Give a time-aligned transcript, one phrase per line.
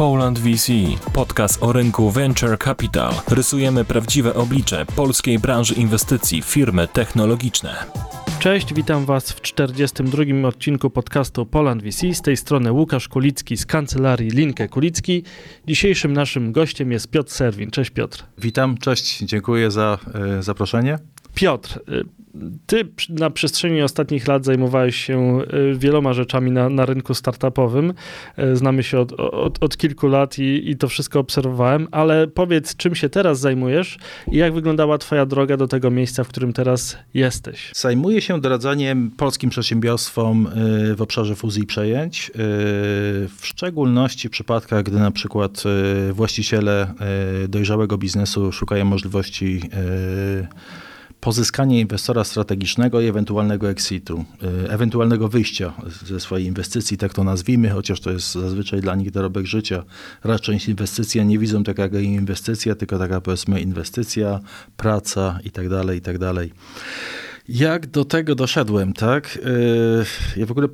[0.00, 0.72] Poland VC,
[1.12, 3.12] podcast o rynku Venture Capital.
[3.28, 7.74] Rysujemy prawdziwe oblicze polskiej branży inwestycji, firmy technologiczne.
[8.38, 10.22] Cześć, witam Was w 42.
[10.48, 12.14] odcinku podcastu Poland VC.
[12.14, 15.24] Z tej strony Łukasz Kulicki z kancelarii Linkę Kulicki.
[15.66, 17.70] Dzisiejszym naszym gościem jest Piotr Serwin.
[17.70, 18.24] Cześć Piotr.
[18.38, 19.98] Witam, cześć, dziękuję za
[20.38, 20.98] y, zaproszenie.
[21.34, 22.19] Piotr, y,
[22.66, 27.94] ty na przestrzeni ostatnich lat zajmowałeś się y, wieloma rzeczami na, na rynku startupowym.
[28.38, 32.76] Y, znamy się od, od, od kilku lat i, i, to wszystko obserwowałem, ale powiedz,
[32.76, 33.98] czym się teraz zajmujesz
[34.32, 37.70] i jak wyglądała Twoja droga do tego miejsca, w którym teraz jesteś?
[37.74, 42.30] Zajmuję się doradzaniem polskim przedsiębiorstwom y, w obszarze fuzji i przejęć.
[42.34, 45.62] W szczególności w przypadkach, gdy na przykład
[46.12, 46.94] właściciele
[47.48, 49.60] dojrzałego biznesu szukają możliwości
[51.20, 54.24] pozyskanie inwestora strategicznego i ewentualnego exitu,
[54.64, 55.72] y, ewentualnego wyjścia
[56.06, 59.84] ze swojej inwestycji, tak to nazwijmy, chociaż to jest zazwyczaj dla nich dorobek życia.
[60.24, 64.40] Raczej inwestycja nie widzą tak jak inwestycja, tylko taka powiedzmy inwestycja,
[64.76, 66.52] praca i tak dalej, i tak dalej.
[67.48, 69.36] Jak do tego doszedłem, tak?
[69.36, 70.68] Y, ja w ogóle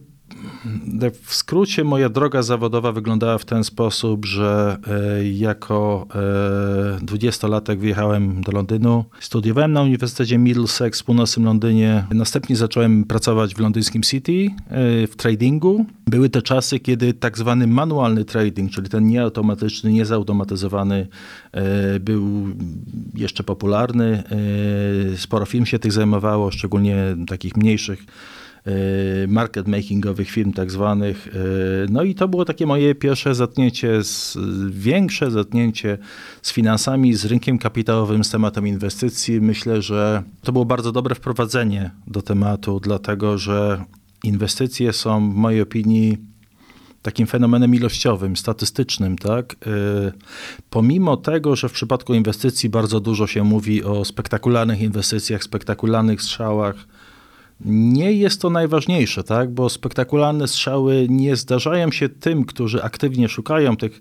[1.22, 4.76] w skrócie moja droga zawodowa wyglądała w ten sposób, że
[5.20, 9.04] e, jako e, dwudziestolatek wyjechałem do Londynu.
[9.20, 12.06] Studiowałem na Uniwersytecie Middlesex w północnym Londynie.
[12.14, 14.32] Następnie zacząłem pracować w londyńskim City
[14.68, 15.86] e, w tradingu.
[16.06, 21.06] Były te czasy, kiedy tak zwany manualny trading, czyli ten nieautomatyczny, niezautomatyzowany,
[22.00, 22.46] był
[23.14, 24.22] jeszcze popularny.
[25.16, 28.06] Sporo firm się tych zajmowało, szczególnie takich mniejszych
[29.28, 31.26] market makingowych firm tak zwanych.
[31.26, 31.30] Y,
[31.90, 34.38] no i to było takie moje pierwsze zetknięcie, z,
[34.70, 35.98] większe zetknięcie
[36.42, 39.40] z finansami, z rynkiem kapitałowym, z tematem inwestycji.
[39.40, 43.84] Myślę, że to było bardzo dobre wprowadzenie do tematu, dlatego że
[44.24, 46.18] inwestycje są w mojej opinii
[47.02, 49.52] takim fenomenem ilościowym, statystycznym, tak?
[49.52, 49.56] Y,
[50.70, 56.86] pomimo tego, że w przypadku inwestycji bardzo dużo się mówi o spektakularnych inwestycjach, spektakularnych strzałach,
[57.64, 59.50] nie jest to najważniejsze, tak?
[59.50, 64.00] bo spektakularne strzały nie zdarzają się tym, którzy aktywnie szukają tych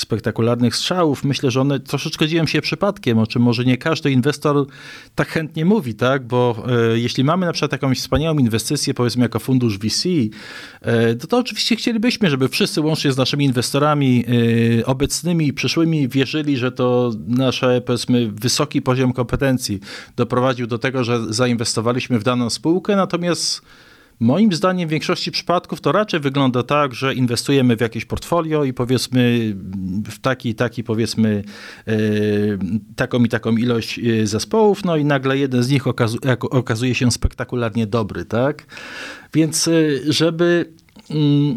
[0.00, 1.24] spektakularnych strzałów.
[1.24, 4.66] Myślę, że one troszeczkę dzieją się przypadkiem, o czym może nie każdy inwestor
[5.14, 6.26] tak chętnie mówi, tak?
[6.26, 10.08] bo e, jeśli mamy na przykład jakąś wspaniałą inwestycję, powiedzmy jako fundusz VC,
[10.80, 14.24] e, to, to oczywiście chcielibyśmy, żeby wszyscy łącznie z naszymi inwestorami
[14.80, 19.80] e, obecnymi i przyszłymi wierzyli, że to nasze powiedzmy wysoki poziom kompetencji
[20.16, 23.62] doprowadził do tego, że zainwestowaliśmy w daną spółkę, spółkę, natomiast
[24.20, 28.72] moim zdaniem w większości przypadków to raczej wygląda tak, że inwestujemy w jakieś portfolio i
[28.72, 29.54] powiedzmy
[30.10, 31.42] w taki, taki powiedzmy
[31.86, 31.96] e,
[32.96, 35.84] taką i taką ilość e, zespołów, no i nagle jeden z nich
[36.40, 38.66] okazuje się spektakularnie dobry, tak?
[39.34, 39.72] Więc e,
[40.08, 40.72] żeby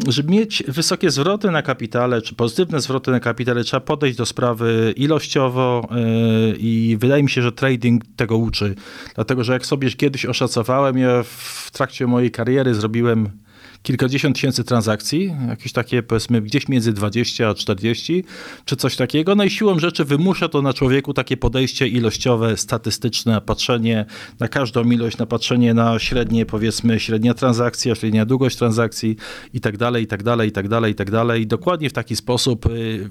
[0.08, 4.94] żeby mieć wysokie zwroty na kapitale, czy pozytywne zwroty na kapitale, trzeba podejść do sprawy
[4.96, 8.74] ilościowo yy, i wydaje mi się, że trading tego uczy.
[9.14, 13.43] Dlatego, że jak sobie kiedyś oszacowałem, ja w trakcie mojej kariery zrobiłem
[13.84, 18.24] kilkadziesiąt tysięcy transakcji, jakieś takie powiedzmy gdzieś między 20 a 40,
[18.64, 19.34] czy coś takiego.
[19.34, 24.06] No i siłą rzeczy wymusza to na człowieku takie podejście ilościowe, statystyczne, patrzenie
[24.40, 29.16] na każdą ilość, na patrzenie na średnie, powiedzmy średnia transakcja, średnia długość transakcji
[29.54, 31.42] i tak dalej, i tak dalej, i tak dalej, i tak dalej.
[31.42, 33.08] I dokładnie w taki sposób y,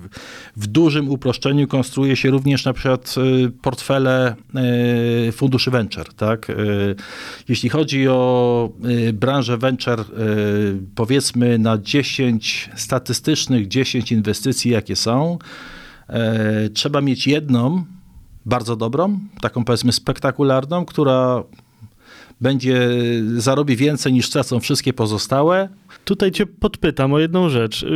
[0.55, 4.35] w dużym uproszczeniu konstruuje się również na przykład y, portfele
[5.27, 6.51] y, funduszy venture, tak?
[7.49, 8.69] Jeśli chodzi o
[9.13, 10.03] branżę venture,
[10.95, 15.37] powiedzmy na 10 statystycznych 10 inwestycji, jakie są,
[16.07, 17.85] e, trzeba mieć jedną
[18.45, 21.43] bardzo dobrą, taką powiedzmy spektakularną, która
[22.41, 22.89] będzie
[23.37, 25.69] zarobi więcej niż stracą wszystkie pozostałe,
[26.05, 27.83] Tutaj cię podpytam o jedną rzecz.
[27.83, 27.87] Y,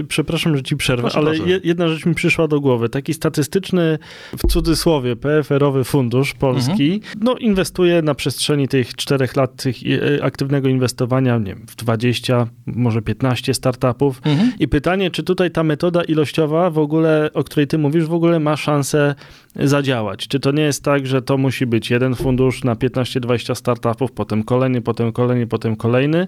[0.00, 1.60] y, przepraszam, że ci przerwę, proszę, ale proszę.
[1.64, 2.88] jedna rzecz mi przyszła do głowy.
[2.88, 3.98] Taki statystyczny,
[4.38, 7.14] w cudzysłowie, PFR-owy fundusz polski, mhm.
[7.20, 12.46] no inwestuje na przestrzeni tych czterech lat tych y, aktywnego inwestowania, nie wiem, w 20,
[12.66, 14.20] może 15 startupów.
[14.24, 14.52] Mhm.
[14.58, 18.40] I pytanie, czy tutaj ta metoda ilościowa w ogóle, o której ty mówisz, w ogóle
[18.40, 19.14] ma szansę
[19.56, 20.28] zadziałać?
[20.28, 24.42] Czy to nie jest tak, że to musi być jeden fundusz na 15-20 startupów, potem
[24.42, 26.26] kolejny, potem kolejny, potem kolejny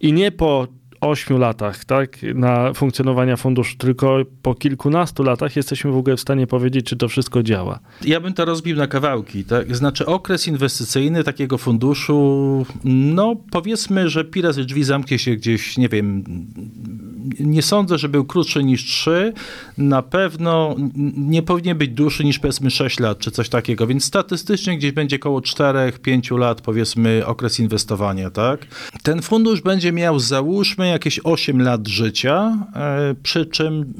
[0.00, 0.66] i nie po
[1.00, 6.46] ośmiu latach tak, na funkcjonowania funduszu, tylko po kilkunastu latach jesteśmy w ogóle w stanie
[6.46, 7.78] powiedzieć, czy to wszystko działa.
[8.04, 9.44] Ja bym to rozbił na kawałki.
[9.44, 9.76] Tak?
[9.76, 15.88] Znaczy okres inwestycyjny takiego funduszu, no powiedzmy, że pira ze drzwi zamknie się gdzieś, nie
[15.88, 16.24] wiem,
[17.40, 19.32] nie sądzę, że był krótszy niż 3.
[19.78, 20.76] Na pewno
[21.16, 25.16] nie powinien być dłuższy niż powiedzmy 6 lat, czy coś takiego, więc statystycznie gdzieś będzie
[25.16, 28.66] około 4-5 lat, powiedzmy, okres inwestowania, tak?
[29.02, 33.94] Ten fundusz będzie miał, załóżmy, jakieś 8 lat życia, e, przy czym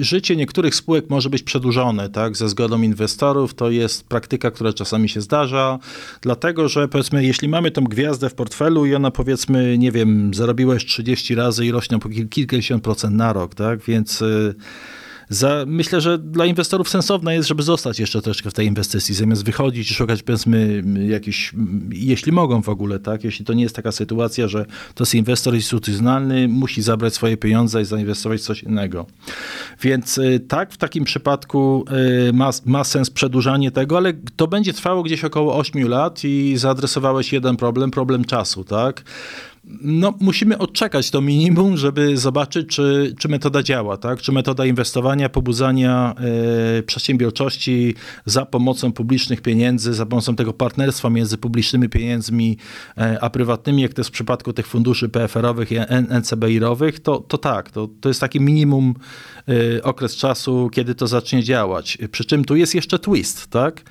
[0.00, 3.54] e, życie niektórych spółek może być przedłużone, tak, ze zgodą inwestorów.
[3.54, 5.78] To jest praktyka, która czasami się zdarza,
[6.20, 10.84] dlatego, że powiedzmy, jeśli mamy tą gwiazdę w portfelu i ona powiedzmy, nie wiem, zarobiłeś
[10.86, 14.54] 30 razy i rośnie po kilkadziesiąt procent na rok, tak, więc y,
[15.30, 19.44] za, myślę, że dla inwestorów sensowne jest, żeby zostać jeszcze troszkę w tej inwestycji, zamiast
[19.44, 21.52] wychodzić i szukać, powiedzmy, jakiś,
[21.92, 23.24] jeśli mogą w ogóle, tak?
[23.24, 27.82] Jeśli to nie jest taka sytuacja, że to jest inwestor instytucjonalny, musi zabrać swoje pieniądze
[27.82, 29.06] i zainwestować w coś innego.
[29.82, 31.84] Więc y, tak, w takim przypadku
[32.28, 36.56] y, ma, ma sens przedłużanie tego, ale to będzie trwało gdzieś około 8 lat i
[36.56, 39.04] zaadresowałeś jeden problem, problem czasu, tak?
[39.82, 44.20] No, musimy odczekać to minimum, żeby zobaczyć, czy, czy metoda działa, tak?
[44.20, 46.14] czy metoda inwestowania, pobudzania
[46.78, 47.94] e, przedsiębiorczości
[48.26, 52.56] za pomocą publicznych pieniędzy, za pomocą tego partnerstwa między publicznymi pieniędzmi
[52.98, 55.76] e, a prywatnymi, jak to jest w przypadku tych funduszy PFR-owych i
[56.20, 58.94] NCBIR-owych, to, to tak, to, to jest taki minimum
[59.76, 61.98] e, okres czasu, kiedy to zacznie działać.
[62.12, 63.82] Przy czym tu jest jeszcze twist, tak?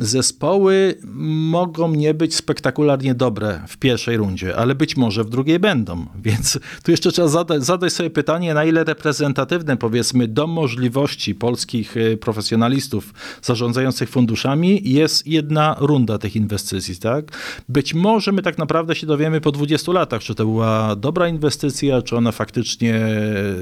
[0.00, 6.06] Zespoły mogą nie być spektakularnie dobre w pierwszej rundzie, ale być może w drugiej będą.
[6.22, 11.96] Więc tu jeszcze trzeba zadać, zadać sobie pytanie, na ile reprezentatywne, powiedzmy, do możliwości polskich
[11.96, 16.96] y, profesjonalistów zarządzających funduszami jest jedna runda tych inwestycji.
[16.96, 17.24] Tak?
[17.68, 22.02] Być może my tak naprawdę się dowiemy po 20 latach, czy to była dobra inwestycja,
[22.02, 23.00] czy ona faktycznie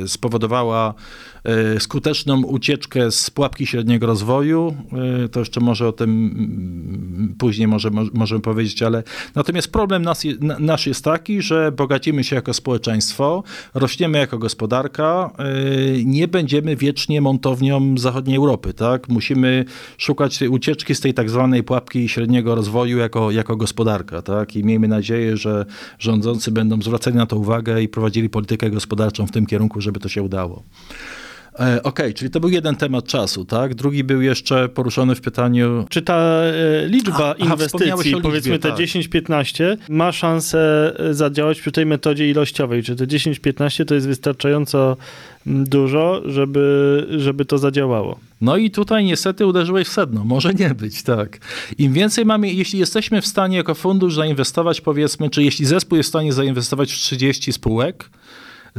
[0.07, 1.38] spowodowała y,
[1.79, 4.77] skuteczną ucieczkę z pułapki średniego rozwoju.
[5.25, 9.03] Y, to jeszcze może o tym później może, możemy powiedzieć, ale
[9.35, 10.23] natomiast problem nas,
[10.59, 13.43] nasz jest taki, że bogacimy się jako społeczeństwo,
[13.75, 15.31] rośniemy jako gospodarka,
[15.99, 19.09] y, nie będziemy wiecznie montownią zachodniej Europy, tak?
[19.09, 19.65] Musimy
[19.99, 24.57] szukać ucieczki z tej tak zwanej pułapki średniego rozwoju jako, jako gospodarka, tak?
[24.57, 25.67] I miejmy nadzieję, że
[25.99, 30.09] rządzący będą zwracali na to uwagę i prowadzili politykę gospodarczą w tym kierunku, żeby to
[30.09, 30.63] się udało.
[31.61, 33.75] E, okej, okay, czyli to był jeden temat czasu, tak?
[33.75, 35.87] Drugi był jeszcze poruszony w pytaniu...
[35.89, 38.79] Czy ta e, liczba a, inwestycji, liczbie, powiedzmy te tak.
[38.79, 42.83] 10-15, ma szansę e, zadziałać przy tej metodzie ilościowej?
[42.83, 44.97] Czy te 10-15 to jest wystarczająco
[45.47, 48.19] dużo, żeby, żeby to zadziałało?
[48.41, 50.25] No i tutaj niestety uderzyłeś w sedno.
[50.25, 51.39] Może nie być, tak.
[51.79, 56.09] Im więcej mamy, jeśli jesteśmy w stanie jako fundusz zainwestować, powiedzmy, czy jeśli zespół jest
[56.09, 58.11] w stanie zainwestować w 30 spółek,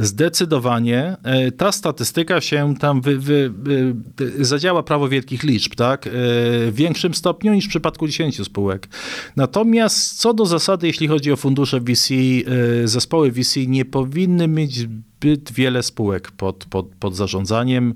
[0.00, 3.94] Zdecydowanie e, ta statystyka się tam wy, wy, wy,
[4.44, 6.06] zadziała prawo wielkich liczb, tak?
[6.06, 8.88] E, w większym stopniu niż w przypadku 10 spółek.
[9.36, 14.86] Natomiast co do zasady, jeśli chodzi o fundusze VC, e, zespoły VC nie powinny mieć
[15.20, 17.94] zbyt wiele spółek pod, pod, pod zarządzaniem.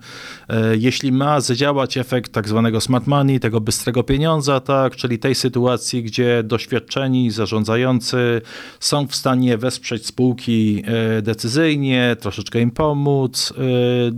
[0.49, 5.35] E, jeśli ma zadziałać efekt tak zwanego smart money, tego bystrego pieniądza, tak, czyli tej
[5.35, 8.41] sytuacji, gdzie doświadczeni zarządzający
[8.81, 13.63] są w stanie wesprzeć spółki e, decyzyjnie, troszeczkę im pomóc, e,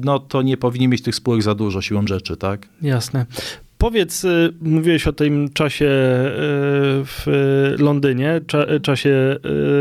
[0.05, 2.69] no to nie powinni mieć tych spółek za dużo siłą rzeczy, tak?
[2.82, 3.26] Jasne.
[3.78, 5.88] Powiedz, y, mówiłeś o tym czasie y,
[7.05, 7.26] w
[7.78, 8.40] Londynie,
[8.82, 9.37] czasie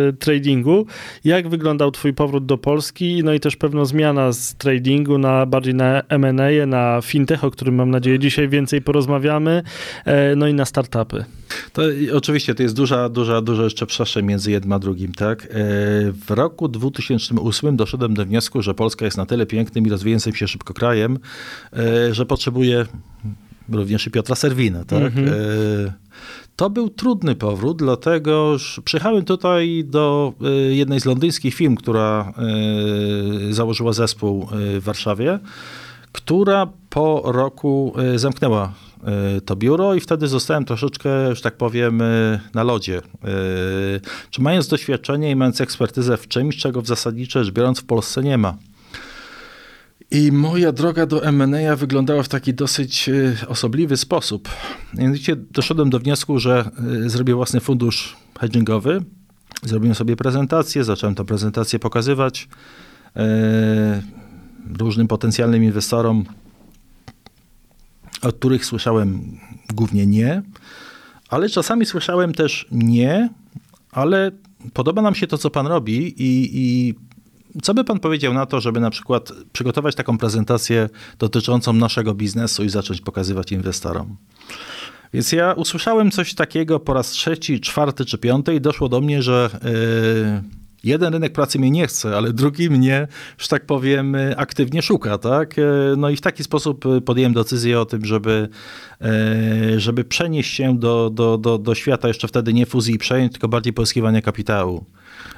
[0.09, 0.85] y, tradingu.
[1.23, 3.23] Jak wyglądał twój powrót do Polski?
[3.23, 7.75] No i też pewna zmiana z tradingu na bardziej na M&A, na fintech, o którym
[7.75, 9.63] mam nadzieję dzisiaj więcej porozmawiamy,
[10.05, 11.25] e, no i na startupy.
[11.73, 11.81] To
[12.13, 15.43] oczywiście to jest duża, duża, duża jeszcze przestrzeń między jednym a drugim, tak?
[15.43, 15.47] E,
[16.11, 20.47] w roku 2008 doszedłem do wniosku, że Polska jest na tyle pięknym i rozwijającym się
[20.47, 21.19] szybko krajem,
[21.73, 22.85] e, że potrzebuje
[23.69, 24.85] również i Piotra Serwina.
[24.85, 25.03] Tak?
[25.03, 25.27] Mhm.
[25.27, 25.33] E,
[26.55, 32.33] to był trudny powrót, dlatego że przyjechałem tutaj do e, jednej z londyńskich firm, która
[33.49, 35.39] e, założyła zespół w Warszawie,
[36.11, 38.73] która po roku zamknęła
[39.45, 42.01] to biuro i wtedy zostałem troszeczkę, że tak powiem,
[42.53, 43.01] na lodzie.
[44.29, 48.23] Czy mając doświadczenie i mając ekspertyzę w czymś, czego w zasadniczo rzecz biorąc w Polsce
[48.23, 48.57] nie ma.
[50.11, 54.49] I moja droga do M&A wyglądała w taki dosyć e, osobliwy sposób.
[54.93, 56.71] Mianowicie doszedłem do wniosku, że
[57.05, 59.03] e, zrobię własny fundusz hedgingowy.
[59.63, 62.47] Zrobiłem sobie prezentację, zacząłem tę prezentację pokazywać
[63.15, 64.01] e,
[64.79, 66.25] różnym potencjalnym inwestorom,
[68.21, 69.37] od których słyszałem
[69.73, 70.41] głównie nie,
[71.29, 73.29] ale czasami słyszałem też nie,
[73.91, 74.31] ale
[74.73, 76.95] podoba nam się to, co pan robi i, i
[77.61, 82.63] co by pan powiedział na to, żeby na przykład przygotować taką prezentację dotyczącą naszego biznesu
[82.63, 84.17] i zacząć pokazywać inwestorom?
[85.13, 89.21] Więc ja usłyszałem coś takiego po raz trzeci, czwarty czy piąty i doszło do mnie,
[89.21, 89.49] że
[90.83, 93.07] jeden rynek pracy mnie nie chce, ale drugi mnie,
[93.37, 95.55] że tak powiem, aktywnie szuka, tak?
[95.97, 98.49] No i w taki sposób podjąłem decyzję o tym, żeby,
[99.77, 103.47] żeby przenieść się do, do, do, do świata jeszcze wtedy nie fuzji i przejęć, tylko
[103.47, 104.85] bardziej pozyskiwania kapitału.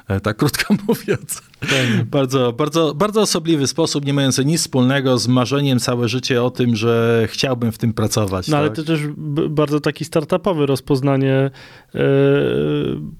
[0.08, 1.42] E, tak krótko mówiąc.
[1.60, 2.04] Tak.
[2.04, 6.76] Bardzo, bardzo, bardzo osobliwy sposób, nie mający nic wspólnego z marzeniem całe życie o tym,
[6.76, 8.48] że chciałbym w tym pracować.
[8.48, 8.60] No tak?
[8.60, 9.00] ale to też
[9.48, 11.50] bardzo taki startupowy rozpoznanie
[11.94, 12.00] e,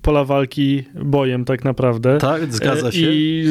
[0.03, 2.19] pola walki bojem tak naprawdę.
[2.19, 3.13] Tak, zgadza się.
[3.13, 3.45] I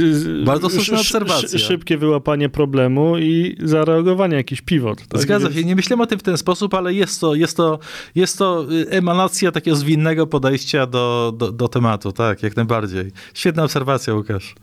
[0.45, 1.59] bardzo słuszna obserwacja.
[1.59, 5.07] Szybkie wyłapanie problemu i zareagowanie, jakiś pivot.
[5.07, 5.21] Tak?
[5.21, 5.59] Zgadza Więc...
[5.59, 5.65] się.
[5.65, 7.79] Nie myślałem o tym w ten sposób, ale jest to, jest to,
[8.15, 13.11] jest to emanacja takiego zwinnego podejścia do, do, do tematu, tak, jak najbardziej.
[13.33, 14.55] Świetna obserwacja, Łukasz.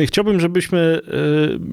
[0.00, 1.00] E, chciałbym, żebyśmy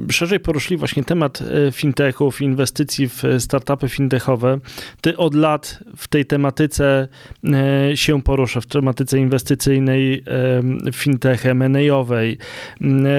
[0.09, 4.59] e, szerzej poruszyli właśnie temat e, fintechów, inwestycji w startupy fintechowe.
[5.01, 7.07] Ty od lat w tej tematyce
[7.95, 10.23] się porusza, w tematyce inwestycyjnej,
[10.93, 12.37] fintech, M&A-owej.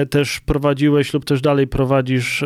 [0.09, 2.43] Też prowadziłeś lub też dalej prowadzisz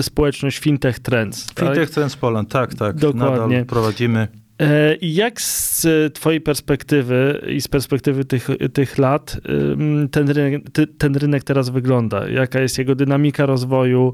[0.00, 1.46] społeczność Fintech Trends.
[1.58, 1.90] Fintech tak?
[1.90, 2.96] Trends Poland, tak, tak.
[2.96, 3.40] Dokładnie.
[3.40, 4.28] Nadal prowadzimy.
[4.60, 9.36] E, jak z Twojej perspektywy i z perspektywy tych, tych lat
[10.10, 10.62] ten rynek,
[10.98, 12.28] ten rynek teraz wygląda?
[12.28, 14.12] Jaka jest jego dynamika rozwoju?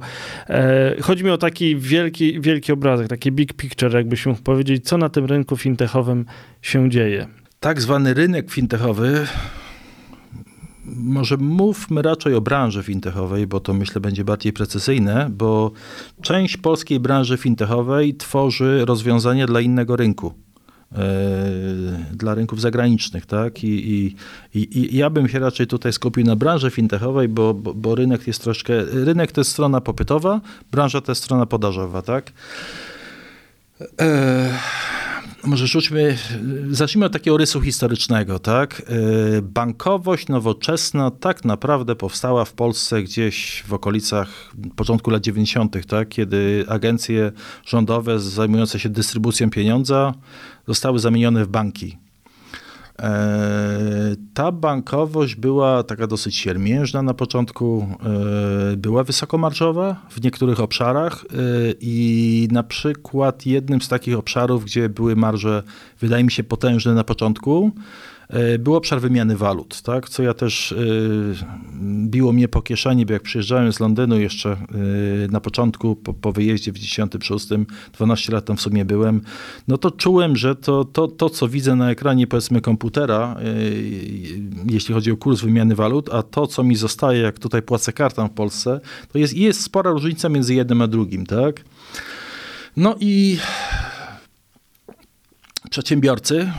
[0.49, 4.99] E, chodzi mi o taki wielki, wielki obrazek, taki big picture, jakbyś mógł powiedzieć, co
[4.99, 6.25] na tym rynku fintechowym
[6.63, 7.27] się dzieje.
[7.61, 9.27] Tak zwany rynek fintechowy
[10.87, 15.71] może mówmy raczej o branży fintechowej, bo to myślę będzie bardziej precyzyjne, bo
[16.23, 20.35] część polskiej branży fintechowej tworzy rozwiązania dla innego rynku.
[20.93, 20.99] Yy,
[22.13, 23.65] dla rynków zagranicznych, tak?
[23.65, 24.17] I, i,
[24.55, 28.27] i, I, ja bym się raczej tutaj skupił na branży fintechowej, bo, bo, bo rynek
[28.27, 30.41] jest troszkę, rynek to jest strona popytowa,
[30.73, 32.33] branża to jest strona podażowa, tak?
[34.01, 34.59] E,
[35.47, 36.19] może rzućmy,
[36.71, 38.83] zacznijmy od takiego rysu historycznego, tak?
[39.39, 46.09] E, bankowość nowoczesna tak naprawdę powstała w Polsce gdzieś w okolicach początku lat 90., tak?
[46.09, 47.33] Kiedy agencje
[47.67, 50.15] rządowe zajmujące się dystrybucją pieniądza
[50.67, 52.06] zostały zamienione w banki.
[53.03, 57.89] E, ta bankowość była taka dosyć siermiężna na początku,
[58.73, 61.37] e, była wysokomarżowa w niektórych obszarach e,
[61.81, 65.63] i na przykład jednym z takich obszarów, gdzie były marże,
[66.01, 67.73] wydaje mi się, potężne na początku,
[68.59, 70.09] był obszar wymiany walut, tak?
[70.09, 70.77] co ja też e,
[72.07, 74.57] biło mnie po kieszeni, bo jak przyjeżdżałem z Londynu jeszcze e,
[75.31, 77.49] na początku, po, po wyjeździe w 96,
[77.93, 79.21] 12 lat tam w sumie byłem,
[79.69, 83.37] no to czułem, że to, to, to co widzę na ekranie powiedzmy komputera,
[84.71, 88.29] jeśli chodzi o kurs wymiany walut, a to co mi zostaje, jak tutaj płacę kartą
[88.29, 88.81] w Polsce,
[89.13, 91.65] to jest, jest spora różnica między jednym a drugim, tak?
[92.77, 93.39] No i
[95.71, 96.53] przedsiębiorcy,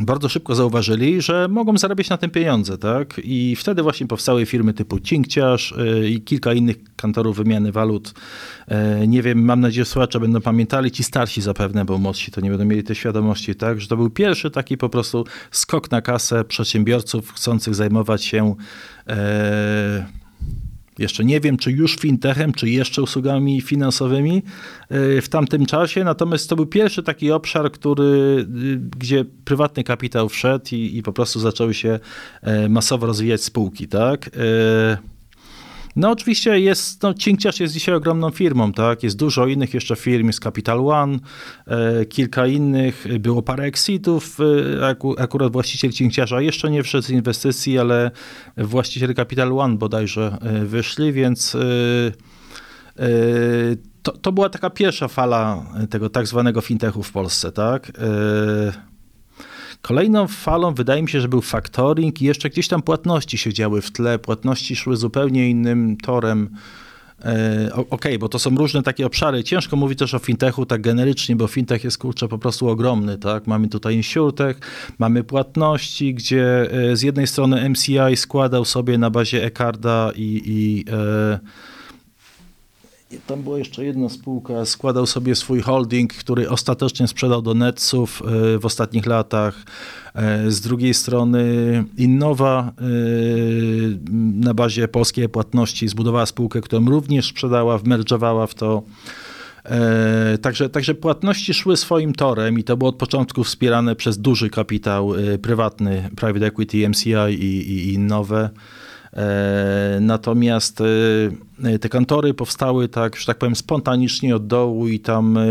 [0.00, 3.20] bardzo szybko zauważyli, że mogą zarabiać na tym pieniądze, tak?
[3.24, 8.14] I wtedy właśnie powstały firmy typu Cinkciarz y, i kilka innych kantorów wymiany walut.
[9.02, 12.40] Y, nie wiem, mam nadzieję, że słuchacze będą pamiętali, ci starsi zapewne, bo młodsi to
[12.40, 13.80] nie będą mieli tej świadomości, tak?
[13.80, 18.54] Że to był pierwszy taki po prostu skok na kasę przedsiębiorców chcących zajmować się
[19.08, 20.06] e,
[20.98, 24.42] jeszcze nie wiem, czy już fintechem, czy jeszcze usługami finansowymi
[24.88, 30.28] e, w tamtym czasie, natomiast to był pierwszy taki obszar, który, y, gdzie prywatny kapitał
[30.28, 32.00] wszedł i, i po prostu zaczęły się
[32.42, 34.30] e, masowo rozwijać spółki, tak?
[35.96, 39.02] No oczywiście jest, no Cinkciarz jest dzisiaj ogromną firmą, tak?
[39.02, 41.18] Jest dużo innych jeszcze firm, jest Capital One,
[41.66, 44.38] e, kilka innych, było parę exitów,
[44.80, 48.10] e, aku, akurat właściciel Cinkciarza jeszcze nie wszedł z inwestycji, ale
[48.56, 51.56] właściciel Capital One bodajże e, wyszli, więc
[54.02, 57.92] to, to była taka pierwsza fala tego tak zwanego fintechu w Polsce, tak?
[59.86, 63.82] Kolejną falą wydaje mi się, że był factoring i jeszcze gdzieś tam płatności się działy
[63.82, 64.18] w tle.
[64.18, 66.50] Płatności szły zupełnie innym torem.
[67.24, 69.44] E, okej, okay, bo to są różne takie obszary.
[69.44, 73.46] Ciężko mówić też o fintechu tak generycznie, bo fintech jest kurczę po prostu ogromny, tak?
[73.46, 74.60] Mamy tutaj insurtech,
[74.98, 80.84] mamy płatności, gdzie e, z jednej strony MCI składał sobie na bazie e-carda i, i
[80.92, 81.38] e,
[83.26, 88.58] tam była jeszcze jedna spółka, składał sobie swój holding, który ostatecznie sprzedał do Netsów e,
[88.58, 89.64] w ostatnich latach.
[90.14, 91.44] E, z drugiej strony
[91.96, 92.82] Innowa e,
[94.44, 98.82] na bazie polskiej płatności zbudowała spółkę, którą również sprzedała, wmerdżowała w to.
[100.42, 105.12] Także, także płatności szły swoim torem i to było od początku wspierane przez duży kapitał
[105.42, 108.50] prywatny, private equity, MCI i, i innowe.
[108.50, 108.85] E,
[110.00, 110.80] natomiast
[111.64, 115.44] e, te kantory powstały tak, że tak powiem, spontanicznie od dołu i tam e,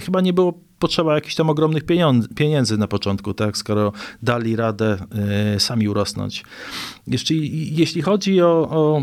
[0.00, 1.82] chyba nie było potrzeba jakichś tam ogromnych
[2.34, 4.96] pieniędzy na początku, tak, skoro dali radę
[5.58, 6.44] sami urosnąć.
[7.06, 9.02] Jeśli, jeśli chodzi o, o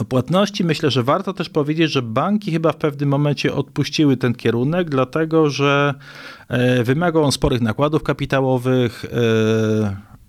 [0.00, 4.34] o płatności myślę, że warto też powiedzieć, że banki chyba w pewnym momencie odpuściły ten
[4.34, 5.94] kierunek, dlatego że
[6.48, 9.04] e, wymagał on sporych nakładów kapitałowych.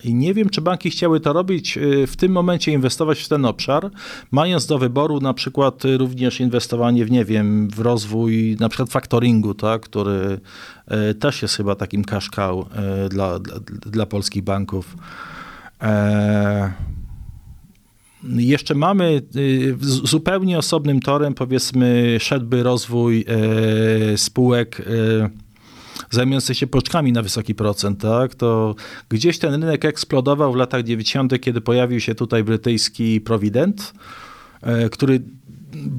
[0.06, 3.28] E, I nie wiem, czy banki chciały to robić e, w tym momencie, inwestować w
[3.28, 3.92] ten obszar,
[4.32, 9.54] mając do wyboru na przykład również inwestowanie w, nie wiem, w rozwój na przykład faktoringu,
[9.54, 10.40] tak, który
[11.20, 12.24] też jest chyba takim cow
[13.10, 14.96] dla, dla, dla polskich banków.
[18.24, 24.82] Jeszcze mamy y, zupełnie osobnym torem, powiedzmy, szedłby rozwój e, spółek
[26.04, 28.36] e, zajmujących się poczkami na wysoki procent, tak?
[28.36, 28.76] To
[29.10, 33.94] gdzieś ten rynek eksplodował w latach 90., kiedy pojawił się tutaj brytyjski Provident,
[34.62, 35.22] e, który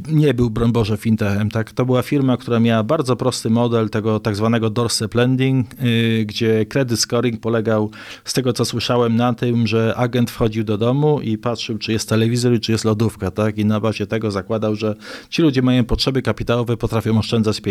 [0.09, 1.51] nie był, broń Boże, fintechem.
[1.51, 1.73] Tak?
[1.73, 6.67] To była firma, która miała bardzo prosty model tego tak zwanego doorstep lending, yy, gdzie
[6.67, 7.91] credit scoring polegał,
[8.25, 12.09] z tego co słyszałem, na tym, że agent wchodził do domu i patrzył, czy jest
[12.09, 13.31] telewizor i czy jest lodówka.
[13.31, 13.59] Tak?
[13.59, 14.95] I na bazie tego zakładał, że
[15.29, 17.63] ci ludzie mają potrzeby kapitałowe, potrafią oszczędzać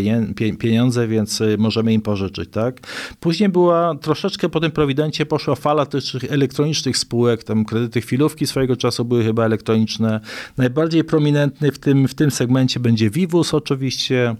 [0.60, 2.50] pieniądze, więc y, możemy im pożyczyć.
[2.50, 2.79] Tak?
[3.20, 8.75] Później była troszeczkę po tym prowidencie poszła fala tych elektronicznych spółek, tam kredyty chwilówki swojego
[8.75, 10.20] czasu były chyba elektroniczne.
[10.58, 14.36] Najbardziej prominentny w tym tym, w tym segmencie będzie Vivus oczywiście.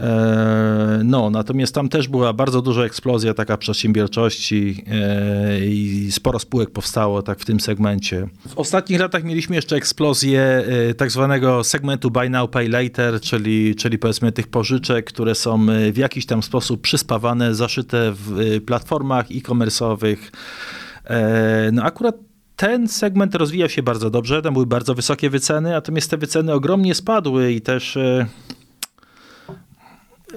[0.00, 6.70] E, no, natomiast tam też była bardzo duża eksplozja taka przedsiębiorczości e, i sporo spółek
[6.70, 8.28] powstało tak w tym segmencie.
[8.48, 13.74] W ostatnich latach mieliśmy jeszcze eksplozję e, tak zwanego segmentu buy now, pay later, czyli,
[13.74, 20.16] czyli powiedzmy tych pożyczek, które są w jakiś tam sposób przyspawane, zaszyte w platformach e-commerce'owych.
[21.72, 22.31] No akurat
[22.62, 26.94] ten segment rozwijał się bardzo dobrze, tam były bardzo wysokie wyceny, natomiast te wyceny ogromnie
[26.94, 28.26] spadły i też e,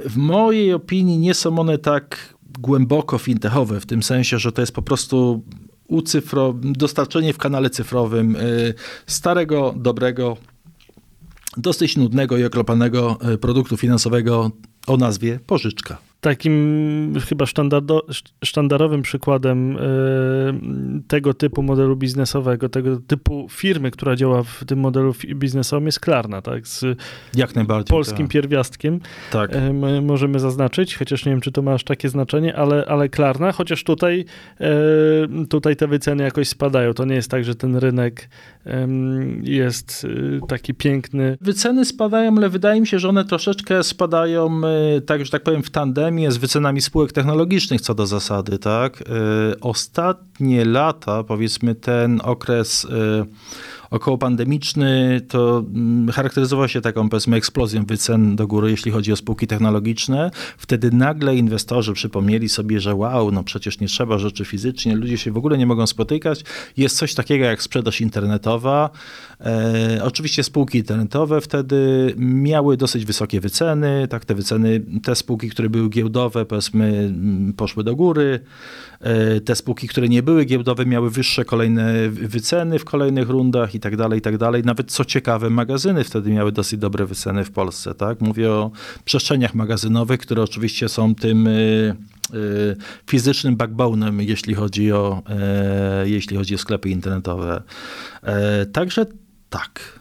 [0.06, 4.72] w mojej opinii nie są one tak głęboko fintechowe, w tym sensie, że to jest
[4.72, 5.44] po prostu
[5.88, 8.40] ucyfro, dostarczenie w kanale cyfrowym e,
[9.08, 10.38] starego, dobrego,
[11.58, 14.52] dosyć nudnego i oklepanego e, produktu finansowego
[14.88, 15.98] o nazwie pożyczka.
[16.26, 17.46] Takim chyba
[18.44, 19.80] sztandarowym przykładem e,
[21.08, 26.42] tego typu modelu biznesowego, tego typu firmy, która działa w tym modelu biznesowym jest Klarna,
[26.42, 26.68] tak?
[26.68, 26.86] Z
[27.36, 27.96] Jak najbardziej.
[27.96, 28.34] Polskim tak.
[28.34, 29.00] pierwiastkiem.
[29.32, 29.56] Tak.
[29.56, 33.52] E, możemy zaznaczyć, chociaż nie wiem, czy to ma aż takie znaczenie, ale, ale Klarna,
[33.52, 34.26] chociaż tutaj,
[34.60, 34.68] e,
[35.50, 36.94] tutaj te wyceny jakoś spadają.
[36.94, 38.30] To nie jest tak, że ten rynek
[39.44, 40.08] jest
[40.48, 41.38] taki piękny.
[41.42, 44.62] Wyceny spadają, ale wydaje mi się, że one troszeczkę spadają,
[45.06, 49.02] tak, że tak powiem, w tandemie z wycenami spółek technologicznych co do zasady, tak?
[49.02, 49.06] Y,
[49.62, 52.88] ostatnie lata, powiedzmy ten okres
[53.96, 59.16] około pandemiczny to mm, charakteryzował się taką powiedzmy eksplozją wycen do góry, jeśli chodzi o
[59.16, 60.32] spółki technologiczne.
[60.58, 65.32] Wtedy nagle inwestorzy przypomnieli sobie, że wow, no przecież nie trzeba rzeczy fizycznie, ludzie się
[65.32, 66.44] w ogóle nie mogą spotykać.
[66.78, 68.90] Jest coś takiego jak sprzedaż internetowa.
[69.42, 74.08] E, oczywiście spółki internetowe wtedy miały dosyć wysokie wyceny.
[74.08, 78.40] Tak, te wyceny, te spółki, które były giełdowe, powiedzmy, mm, poszły do góry.
[79.00, 83.80] E, te spółki, które nie były giełdowe, miały wyższe kolejne wyceny w kolejnych rundach i
[83.86, 84.64] tak dalej, i tak dalej.
[84.64, 88.22] Nawet co ciekawe, magazyny wtedy miały dosyć dobre wyceny w Polsce, tak?
[88.22, 88.72] Mówię o
[89.06, 91.96] przestrzeniach magazynowych, które oczywiście są tym y,
[92.34, 92.76] y,
[93.08, 97.64] fizycznym backbone'em, jeśli chodzi o, e, jeśli chodzi o sklepy internetowe.
[98.24, 99.06] E, także
[99.50, 100.00] tak.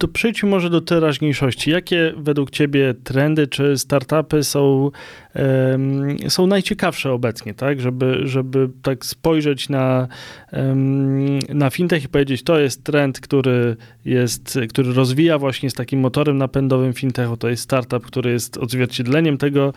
[0.00, 1.70] To przejdźmy może do teraźniejszości.
[1.70, 4.90] Jakie według Ciebie trendy czy startupy są,
[5.34, 7.80] um, są najciekawsze obecnie, tak?
[7.80, 10.08] Żeby, żeby tak spojrzeć na,
[10.52, 16.00] um, na fintech i powiedzieć, to jest trend, który jest, który rozwija właśnie z takim
[16.00, 19.72] motorem napędowym fintechu, to jest startup, który jest odzwierciedleniem tego,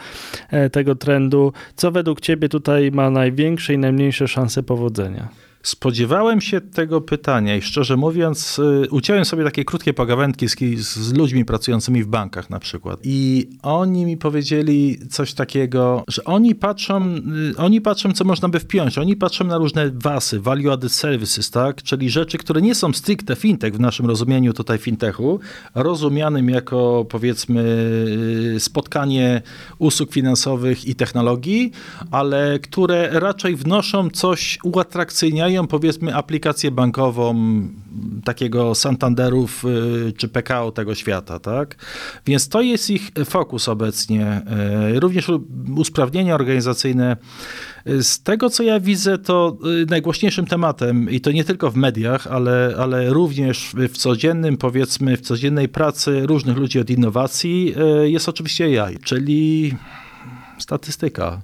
[0.51, 1.53] e, tego trendu.
[1.75, 5.52] Co według Ciebie tutaj ma największe i najmniejsze szanse powodzenia?
[5.63, 11.13] Spodziewałem się tego pytania i szczerze mówiąc, y, uciąłem sobie takie krótkie pogawędki z, z,
[11.13, 12.99] ludźmi pracującymi w bankach na przykład.
[13.03, 17.15] I oni mi powiedzieli coś takiego, że oni patrzą,
[17.51, 18.97] y, oni patrzą, co można by wpiąć.
[18.97, 21.83] Oni patrzą na różne wasy, value added services, tak?
[21.83, 25.39] Czyli rzeczy, które nie są stricte fintech w naszym rozumieniu tutaj fintechu,
[25.75, 27.63] rozumianym jako powiedzmy
[28.55, 29.41] y, spotkanie
[29.79, 31.71] usług finansowych i technologii,
[32.11, 37.35] ale które raczej wnoszą coś, uatrakcyjniają mają powiedzmy aplikację bankową
[38.23, 41.75] takiego Santanderów y, czy PKO tego świata, tak?
[42.25, 44.41] Więc to jest ich fokus obecnie.
[44.95, 45.31] Y, również
[45.77, 47.17] usprawnienia organizacyjne.
[47.85, 52.27] Z tego, co ja widzę, to y, najgłośniejszym tematem, i to nie tylko w mediach,
[52.27, 58.83] ale, ale również w codziennym, powiedzmy, w codziennej pracy różnych ludzi od innowacji, jest oczywiście
[58.83, 59.73] AI, czyli
[60.57, 61.41] Statystyka.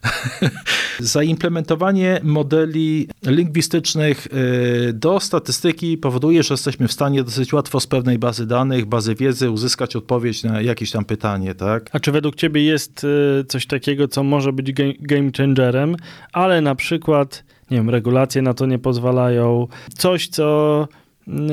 [1.00, 8.18] Zaimplementowanie modeli lingwistycznych y, do statystyki powoduje, że jesteśmy w stanie dosyć łatwo z pewnej
[8.18, 11.90] bazy danych, bazy wiedzy uzyskać odpowiedź na jakieś tam pytanie, tak?
[11.92, 15.96] A czy według ciebie jest y, coś takiego, co może być game changerem,
[16.32, 20.88] ale na przykład, nie wiem, regulacje na to nie pozwalają, coś, co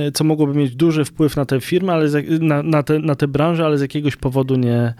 [0.07, 3.27] y, co mogłoby mieć duży wpływ na tę firmę, ale na, na, te, na tę
[3.27, 4.93] branżę, ale z jakiegoś powodu nie,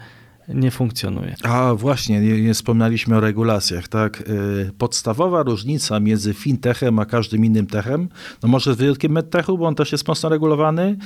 [0.48, 1.34] nie funkcjonuje.
[1.42, 4.20] A właśnie, nie, nie wspomnieliśmy o regulacjach, tak?
[4.20, 8.08] Y, podstawowa różnica między fintechem a każdym innym techem,
[8.42, 10.96] no może z wyjątkiem medtechu, bo on też jest mocno regulowany,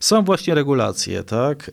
[0.00, 1.68] są właśnie regulacje, tak?
[1.68, 1.72] Y,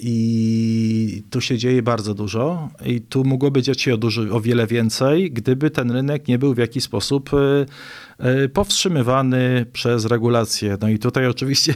[0.00, 4.66] I tu się dzieje bardzo dużo i tu mogłoby dziać się o, dużo, o wiele
[4.66, 7.66] więcej, gdyby ten rynek nie był w jakiś sposób y,
[8.52, 10.76] powstrzymywany przez regulacje.
[10.80, 11.74] No i tutaj oczywiście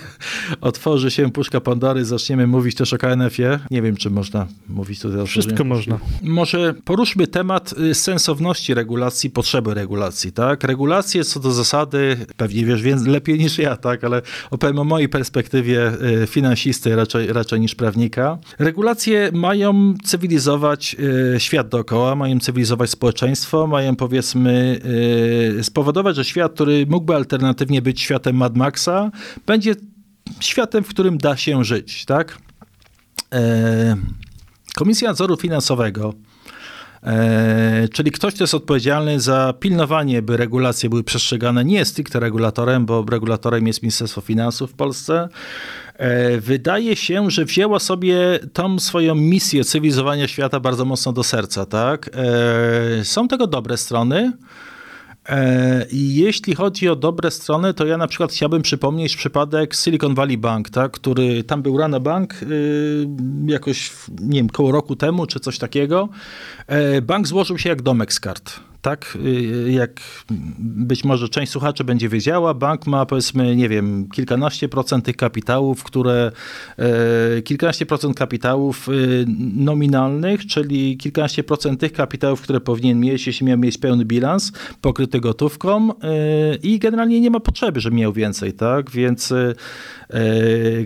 [0.61, 3.59] otworzy się puszka Pandory, zaczniemy mówić też o KNF-ie.
[3.71, 5.99] Nie wiem, czy można mówić tutaj o Wszystko można.
[6.23, 10.65] Może poruszmy temat y, sensowności regulacji, potrzeby regulacji, tak?
[10.65, 14.05] Regulacje co do zasady, pewnie wiesz więc lepiej niż ja, tak?
[14.05, 18.39] Ale opowiem o mojej perspektywie y, finansisty raczej, raczej niż prawnika.
[18.59, 20.97] Regulacje mają cywilizować
[21.37, 24.81] y, świat dookoła, mają cywilizować społeczeństwo, mają powiedzmy
[25.63, 29.11] spowodować, że świat, który mógłby alternatywnie być światem Mad Maxa,
[29.47, 29.75] będzie
[30.41, 32.39] światem, w którym da się żyć, tak?
[33.33, 33.97] E,
[34.77, 36.15] Komisja Nadzoru Finansowego,
[37.03, 42.21] e, czyli ktoś, kto jest odpowiedzialny za pilnowanie, by regulacje były przestrzegane, nie jest stricte
[42.21, 45.29] regulatorem, bo regulatorem jest Ministerstwo Finansów w Polsce.
[45.97, 51.67] E, wydaje się, że wzięła sobie tą swoją misję cywilizowania świata bardzo mocno do serca,
[51.67, 52.11] tak?
[53.03, 54.33] Są tego dobre strony.
[55.29, 60.15] E, I jeśli chodzi o dobre strony, to ja na przykład chciałbym przypomnieć przypadek Silicon
[60.15, 63.09] Valley Bank, tak, który tam był Rana Bank y,
[63.47, 66.09] jakoś, nie wiem, koło roku temu czy coś takiego.
[66.67, 70.01] E, bank złożył się jak domek z kart tak, y, jak
[70.59, 75.85] być może część słuchaczy będzie wiedziała, bank ma powiedzmy, nie wiem, kilkanaście procent tych kapitałów,
[75.85, 76.33] które,
[76.79, 79.25] e, kilkanaście procent kapitałów y,
[79.57, 85.21] nominalnych, czyli kilkanaście procent tych kapitałów, które powinien mieć, jeśli miał mieć pełny bilans, pokryty
[85.21, 89.55] gotówką e, i generalnie nie ma potrzeby, żeby miał więcej, tak, więc e,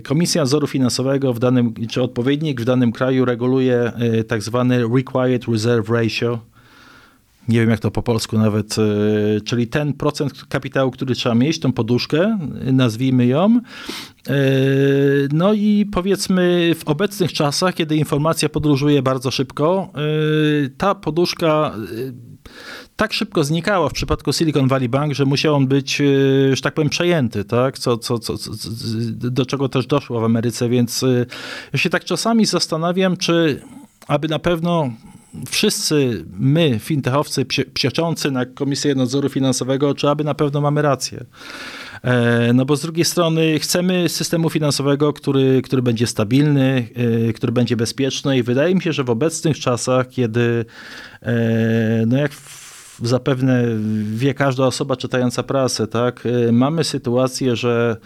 [0.03, 3.91] Komisja Nadzoru Finansowego w danym, czy odpowiednik w danym kraju reguluje
[4.27, 6.39] tak zwany Required Reserve Ratio,
[7.49, 11.59] nie wiem jak to po polsku nawet, e, czyli ten procent kapitału, który trzeba mieć,
[11.59, 12.39] tą poduszkę,
[12.73, 13.59] nazwijmy ją.
[14.27, 14.33] E,
[15.33, 21.75] no i powiedzmy w obecnych czasach, kiedy informacja podróżuje bardzo szybko, e, ta poduszka
[22.95, 26.01] tak szybko znikała w przypadku Silicon Valley Bank, że musiał on być,
[26.53, 27.79] że tak powiem, przejęty, tak?
[27.79, 28.33] Co, co, co,
[29.13, 31.05] do czego też doszło w Ameryce, więc
[31.73, 33.61] ja się tak czasami zastanawiam, czy
[34.07, 34.91] aby na pewno
[35.49, 41.25] wszyscy my, fintechowcy, psioczący na Komisję Nadzoru Finansowego, czy aby na pewno mamy rację.
[42.03, 46.89] E, no bo z drugiej strony chcemy systemu finansowego, który, który będzie stabilny,
[47.29, 50.65] e, który będzie bezpieczny i wydaje mi się, że w obecnych czasach, kiedy
[51.21, 52.31] e, no jak
[53.03, 53.63] zapewne
[54.03, 56.25] wie każda osoba czytająca prasę, tak?
[56.25, 57.97] Y, mamy sytuację, że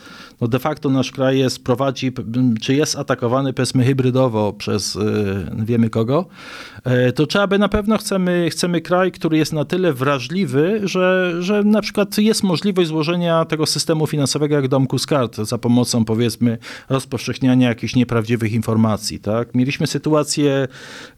[0.41, 2.11] no de facto nasz kraj jest, prowadzi,
[2.61, 5.01] czy jest atakowany powiedzmy hybrydowo przez y,
[5.57, 6.25] wiemy kogo,
[7.07, 11.33] y, to trzeba by na pewno chcemy, chcemy kraj, który jest na tyle wrażliwy, że,
[11.39, 16.05] że na przykład jest możliwość złożenia tego systemu finansowego jak domku z kart za pomocą
[16.05, 16.57] powiedzmy
[16.89, 19.55] rozpowszechniania jakichś nieprawdziwych informacji, tak?
[19.55, 20.67] Mieliśmy sytuację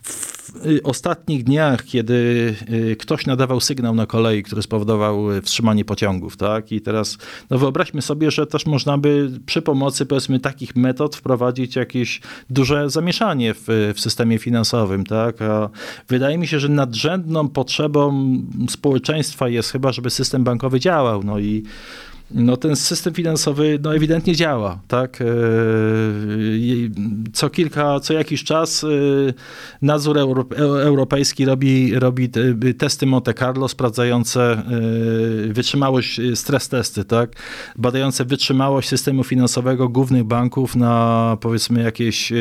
[0.03, 0.34] w
[0.83, 2.55] ostatnich dniach, kiedy
[2.99, 6.71] ktoś nadawał sygnał na kolei, który spowodował e, wstrzymanie pociągów, tak?
[6.71, 7.17] I teraz,
[7.49, 12.89] no wyobraźmy sobie, że też można by przy pomocy, powiedzmy, takich metod wprowadzić jakieś duże
[12.89, 15.41] zamieszanie w, w systemie finansowym, tak?
[15.41, 15.69] A
[16.07, 18.25] wydaje mi się, że nadrzędną potrzebą
[18.69, 21.63] społeczeństwa jest chyba, żeby system bankowy działał, no i
[22.31, 25.21] no ten system finansowy no ewidentnie działa, tak?
[25.21, 25.25] E,
[27.33, 28.87] co kilka, co jakiś czas e,
[29.81, 30.17] nadzór
[30.57, 32.29] europejski robi, robi
[32.77, 37.29] testy Monte Carlo sprawdzające e, wytrzymałość, stres testy, tak?
[37.75, 42.33] Badające wytrzymałość systemu finansowego głównych banków na powiedzmy jakieś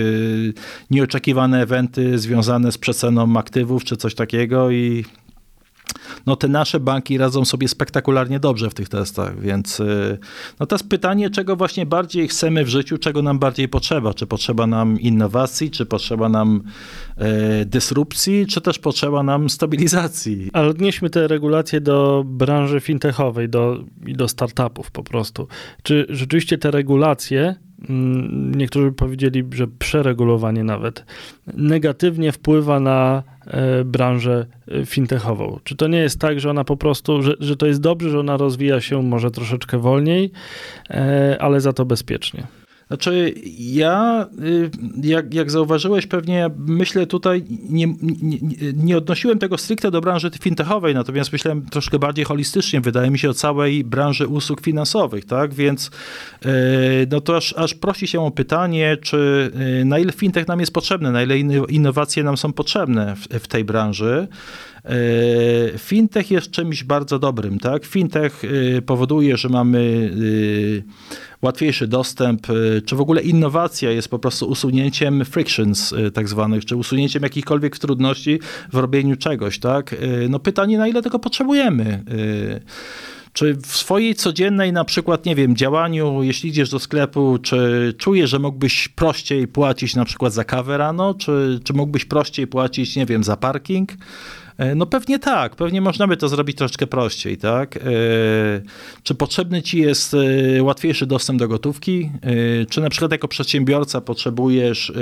[0.90, 5.04] nieoczekiwane eventy związane z przeceną aktywów czy coś takiego i
[6.26, 10.18] no te nasze banki radzą sobie spektakularnie dobrze w tych testach, więc y,
[10.60, 14.14] no jest pytanie, czego właśnie bardziej chcemy w życiu, czego nam bardziej potrzeba.
[14.14, 16.62] Czy potrzeba nam innowacji, czy potrzeba nam
[17.16, 20.50] e, dysrupcji, czy też potrzeba nam stabilizacji.
[20.52, 25.48] Ale odnieśmy te regulacje do branży fintechowej, do, i do startupów po prostu.
[25.82, 27.54] Czy rzeczywiście te regulacje
[27.88, 31.04] mm, niektórzy powiedzieli, że przeregulowanie nawet,
[31.54, 35.58] negatywnie wpływa na e, branżę e, fintechową?
[35.64, 38.20] Czy to nie jest tak, że ona po prostu, że, że to jest dobrze, że
[38.20, 40.30] ona rozwija się może troszeczkę wolniej,
[40.90, 42.46] e, ale za to bezpiecznie?
[42.86, 44.70] Znaczy, ja, y,
[45.02, 48.38] jak, jak zauważyłeś, pewnie myślę tutaj, nie, nie,
[48.74, 53.30] nie, odnosiłem tego stricte do branży fintechowej, natomiast myślałem troszkę bardziej holistycznie, wydaje mi się,
[53.30, 55.54] o całej branży usług finansowych, tak?
[55.54, 55.90] Więc
[56.46, 56.50] y,
[57.10, 59.50] no to aż, aż prosi się o pytanie, czy
[59.80, 63.48] y, na ile fintech nam jest potrzebny, na ile innowacje nam są potrzebne w, w
[63.48, 64.28] tej branży.
[65.78, 67.84] Fintech jest czymś bardzo dobrym, tak?
[67.84, 68.42] Fintech
[68.86, 70.10] powoduje, że mamy
[71.42, 72.46] łatwiejszy dostęp,
[72.86, 78.38] czy w ogóle innowacja jest po prostu usunięciem frictions tak zwanych, czy usunięciem jakichkolwiek trudności
[78.72, 79.96] w robieniu czegoś, tak?
[80.28, 82.04] No pytanie, na ile tego potrzebujemy?
[83.32, 88.30] Czy w swojej codziennej na przykład, nie wiem, działaniu, jeśli idziesz do sklepu, czy czujesz,
[88.30, 93.06] że mógłbyś prościej płacić na przykład za kawę rano, czy, czy mógłbyś prościej płacić, nie
[93.06, 93.92] wiem, za parking?
[94.58, 97.76] E, no pewnie tak, pewnie można by to zrobić troszkę prościej, tak?
[97.76, 97.80] E,
[99.02, 102.10] czy potrzebny ci jest e, łatwiejszy dostęp do gotówki?
[102.70, 104.92] Czy na przykład jako przedsiębiorca potrzebujesz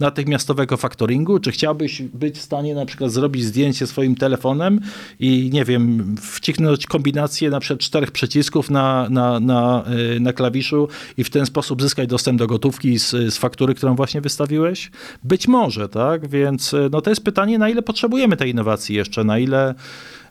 [0.00, 1.38] natychmiastowego faktoringu?
[1.38, 4.80] Czy chciałbyś być w stanie na przykład zrobić zdjęcie swoim telefonem
[5.20, 9.84] i nie wiem, wcisnąć kombinację na przykład czterech przycisków na, na, na,
[10.20, 14.20] na klawiszu i w ten sposób zyskać dostęp do gotówki z, z faktury, którą właśnie
[14.20, 14.90] wystawiłeś?
[15.24, 16.28] Być może, tak?
[16.28, 19.74] Więc no to jest pytanie, na ile potrzebujemy tej innowacji innowacji jeszcze, na ile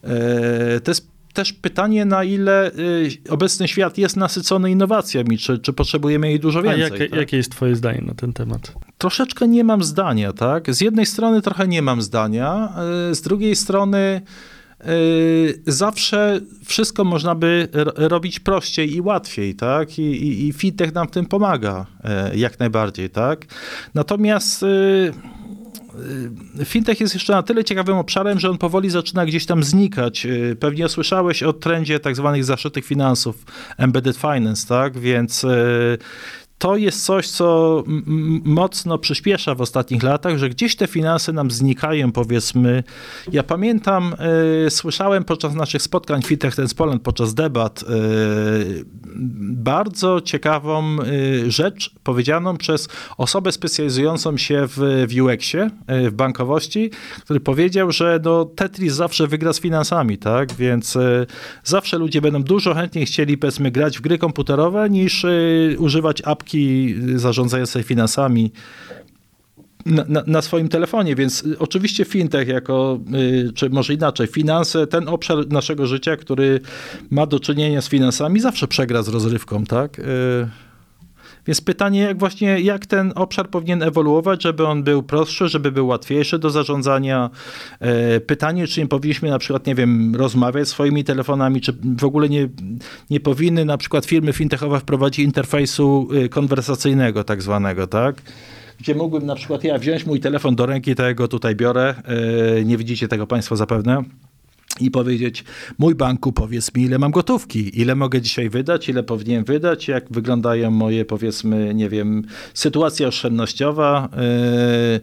[0.03, 2.71] e, to jest też pytanie, na ile e,
[3.29, 6.83] obecny świat jest nasycony innowacjami, czy, czy potrzebujemy jej dużo więcej.
[6.83, 7.19] A jakie, tak?
[7.19, 8.73] jakie jest twoje zdanie na ten temat?
[8.97, 10.73] Troszeczkę nie mam zdania, tak?
[10.75, 12.73] Z jednej strony trochę nie mam zdania,
[13.11, 14.21] e, z drugiej strony
[15.67, 19.99] zawsze wszystko można by robić prościej i łatwiej, tak?
[19.99, 21.85] I, i, i fintech nam w tym pomaga
[22.35, 23.45] jak najbardziej, tak?
[23.93, 24.65] Natomiast
[26.65, 30.25] fintech jest jeszcze na tyle ciekawym obszarem, że on powoli zaczyna gdzieś tam znikać.
[30.25, 33.45] Y, pewnie słyszałeś o trendzie tak zwanych zaszytych finansów,
[33.77, 34.99] embedded finance, tak?
[34.99, 35.97] Więc y,
[36.57, 37.83] to jest coś, co
[38.43, 42.83] mocno przyspiesza w ostatnich latach, że gdzieś te finanse nam znikają, powiedzmy.
[43.31, 44.15] Ja pamiętam,
[44.65, 48.85] y, słyszałem podczas naszych spotkań Fintech Trends Poland, podczas debat, y,
[49.39, 57.39] bardzo ciekawą y, rzecz powiedzianą przez osobę specjalizującą się w, w UX-ie, w bankowości, który
[57.39, 60.53] powiedział, że no, Tetris zawsze wygra z finansami, tak?
[60.53, 60.97] Więc
[61.63, 65.25] zawsze ludzie będą dużo chętniej chcieli, powiedzmy, grać w gry komputerowe, niż
[65.77, 68.51] używać apki spółki zarządzającej finansami
[69.85, 75.07] na, na, na, swoim telefonie, więc oczywiście fintech jako, y, czy może inaczej, finanse, ten
[75.07, 76.59] obszar naszego życia, który
[77.09, 80.01] ma do czynienia z finansami, zawsze przegra z rozrywką, tak?
[81.47, 85.87] Więc pytanie, jak właśnie, jak ten obszar powinien ewoluować, żeby on był prostszy, żeby był
[85.87, 87.29] łatwiejszy do zarządzania.
[87.79, 92.29] E, pytanie, czy nie powinniśmy na przykład, nie wiem, rozmawiać swoimi telefonami, czy w ogóle
[92.29, 92.49] nie,
[93.09, 98.15] nie powinny na przykład firmy fintechowe wprowadzić interfejsu y, konwersacyjnego tak zwanego, tak?
[98.79, 101.95] Gdzie mógłbym na przykład ja wziąć mój telefon do ręki, tak go tutaj biorę,
[102.59, 104.03] e, nie widzicie tego Państwo zapewne,
[104.79, 105.43] i powiedzieć,
[105.77, 110.05] mój banku, powiedz mi, ile mam gotówki, ile mogę dzisiaj wydać, ile powinienem wydać, jak
[110.11, 114.09] wyglądają moje, powiedzmy, nie wiem, sytuacja oszczędnościowa.
[114.93, 114.99] Yy,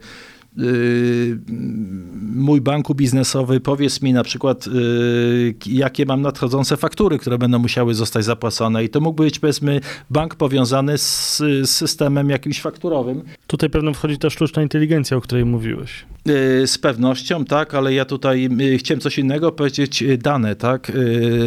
[2.34, 7.94] mój banku biznesowy, powiedz mi na przykład, y, jakie mam nadchodzące faktury, które będą musiały
[7.94, 8.84] zostać zapłacone.
[8.84, 13.22] I to mógł być, powiedzmy, bank powiązany z, z systemem jakimś fakturowym.
[13.46, 16.04] Tutaj pewno wchodzi ta sztuczna inteligencja, o której mówiłeś.
[16.28, 20.92] Y, z pewnością, tak, ale ja tutaj chciałem coś innego powiedzieć, dane, tak,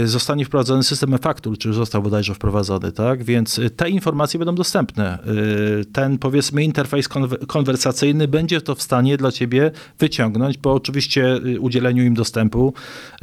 [0.03, 5.19] zostanie wprowadzony system faktur, czy został bodajże wprowadzony, tak, więc te informacje będą dostępne.
[5.93, 7.07] Ten, powiedzmy, interfejs
[7.47, 12.73] konwersacyjny będzie to w stanie stanie dla ciebie wyciągnąć, po oczywiście y, udzieleniu im dostępu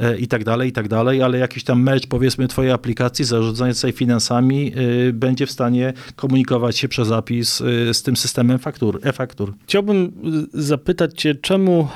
[0.01, 3.91] y, i tak dalej, i tak dalej, ale jakiś tam mecz, powiedzmy, twojej aplikacji zarządzającej
[3.91, 4.71] finansami
[5.07, 7.63] y, będzie w stanie komunikować się przez zapis
[7.93, 9.53] z tym systemem faktur, e-faktur.
[9.63, 10.11] Chciałbym
[10.53, 11.87] zapytać cię, czemu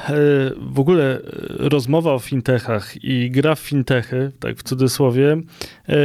[0.57, 5.41] w ogóle rozmowa o fintechach i gra w fintechy, tak w cudzysłowie,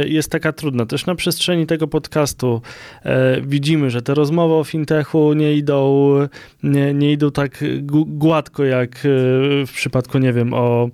[0.05, 0.85] jest taka trudna.
[0.85, 2.61] Też na przestrzeni tego podcastu
[3.43, 6.11] widzimy, że te rozmowy o fintechu nie idą,
[6.63, 7.60] nie, nie idą tak
[8.05, 8.99] gładko jak
[9.67, 10.89] w przypadku, nie wiem, o,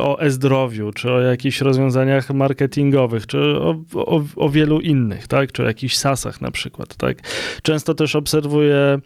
[0.00, 5.52] o e-zdrowiu, czy o jakichś rozwiązaniach marketingowych, czy o, o, o wielu innych, tak?
[5.52, 7.18] Czy o jakichś sasach na przykład, tak?
[7.62, 8.98] Często też obserwuję,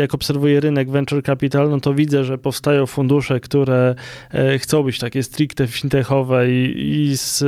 [0.00, 3.94] jak obserwuję rynek venture capital, no to widzę, że powstają fundusze, które
[4.58, 6.74] chcą być takie stricte fintechowe i,
[7.10, 7.44] i z,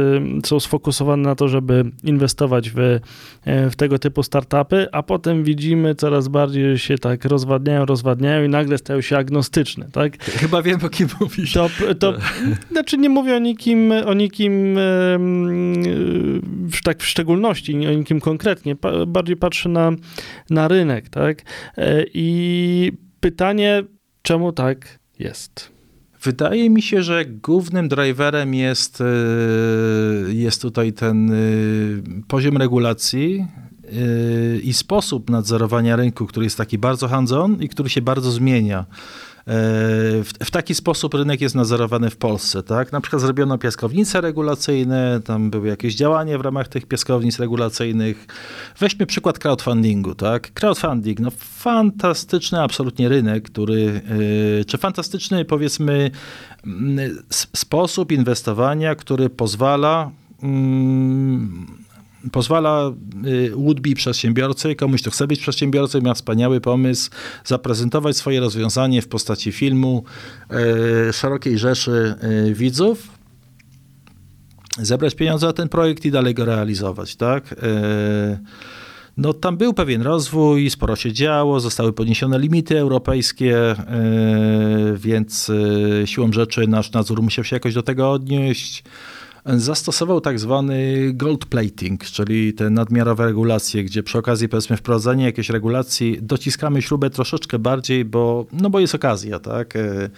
[0.46, 3.00] są sfokusowane na to, żeby inwestować w,
[3.46, 8.78] w tego typu startupy, a potem widzimy coraz bardziej się tak rozwadniają, rozwadniają i nagle
[8.78, 10.22] stają się agnostyczne, tak?
[10.22, 11.52] Chyba wiem, o kim mówisz.
[11.52, 12.14] To, to
[12.70, 14.74] znaczy nie mówię o nikim, o nikim
[16.70, 19.92] w, tak w szczególności, o nikim konkretnie, bardziej patrzę na,
[20.50, 21.42] na rynek, tak?
[21.76, 23.82] E, I pytanie,
[24.22, 25.76] czemu tak jest?
[26.22, 29.04] Wydaje mi się, że głównym driverem jest, e,
[30.28, 31.36] jest tutaj ten e,
[32.28, 33.46] poziom regulacji
[34.62, 38.86] i sposób nadzorowania rynku, który jest taki bardzo hands-on i który się bardzo zmienia.
[39.46, 42.62] W, w, taki sposób rynek jest nadzorowany w Polsce.
[42.62, 42.92] Tak?
[42.92, 48.26] Na przykład zrobiono piaskownice regulacyjne, tam były jakieś działania w ramach tych piaskownic regulacyjnych.
[48.78, 50.14] Weźmy przykład crowdfundingu.
[50.14, 50.52] Tak?
[50.52, 54.00] Crowdfunding, no fantastyczny absolutnie rynek, który,
[54.58, 56.10] yy, czy fantastyczny powiedzmy
[56.66, 60.10] mm, sposób inwestowania, który pozwala
[60.42, 61.66] mm,
[62.32, 62.92] pozwala
[63.26, 67.10] y, would-be przedsiębiorcy, komuś, kto chce być przedsiębiorcą, ma wspaniały pomysł,
[67.44, 70.04] zaprezentować swoje rozwiązanie w postaci filmu
[71.08, 72.14] y, szerokiej rzeszy
[72.48, 73.08] y, widzów,
[74.78, 77.54] zebrać pieniądze na ten projekt i dalej go realizować, tak?
[79.16, 83.56] No tam był pewien rozwój, sporo się działo, zostały podniesione limity europejskie,
[84.94, 85.50] więc
[86.04, 88.84] siłą rzeczy nasz nadzór musiał się jakoś do tego odnieść
[89.46, 95.50] zastosował tak zwany gold plating, czyli te nadmiarowe regulacje, gdzie przy okazji powiedzmy wprowadzenia jakiejś
[95.50, 99.76] regulacji dociskamy śrubę troszeczkę bardziej, bo, no bo jest okazja, tak?
[99.76, 100.10] E,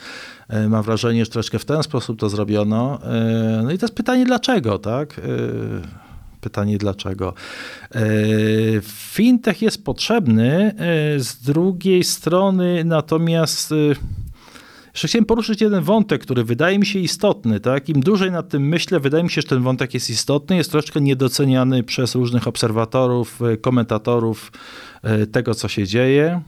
[0.49, 2.99] e, mam wrażenie, że troszeczkę w ten sposób to zrobiono.
[3.05, 5.21] E, no i to jest pytanie dlaczego, tak?
[6.41, 7.35] Pytanie dlaczego.
[8.83, 10.75] Fintech jest potrzebny,
[11.19, 13.75] z drugiej strony natomiast
[14.99, 17.61] jeszcze chciałem poruszyć jeden wątek, który wydaje mi się istotny.
[17.61, 17.89] Tak?
[17.89, 21.01] Im dłużej nad tym myślę, wydaje mi się, że ten wątek jest istotny, jest troszkę
[21.01, 24.53] niedoceniany przez różnych obserwatorów, e, komentatorów
[25.03, 26.41] e, tego, co się dzieje.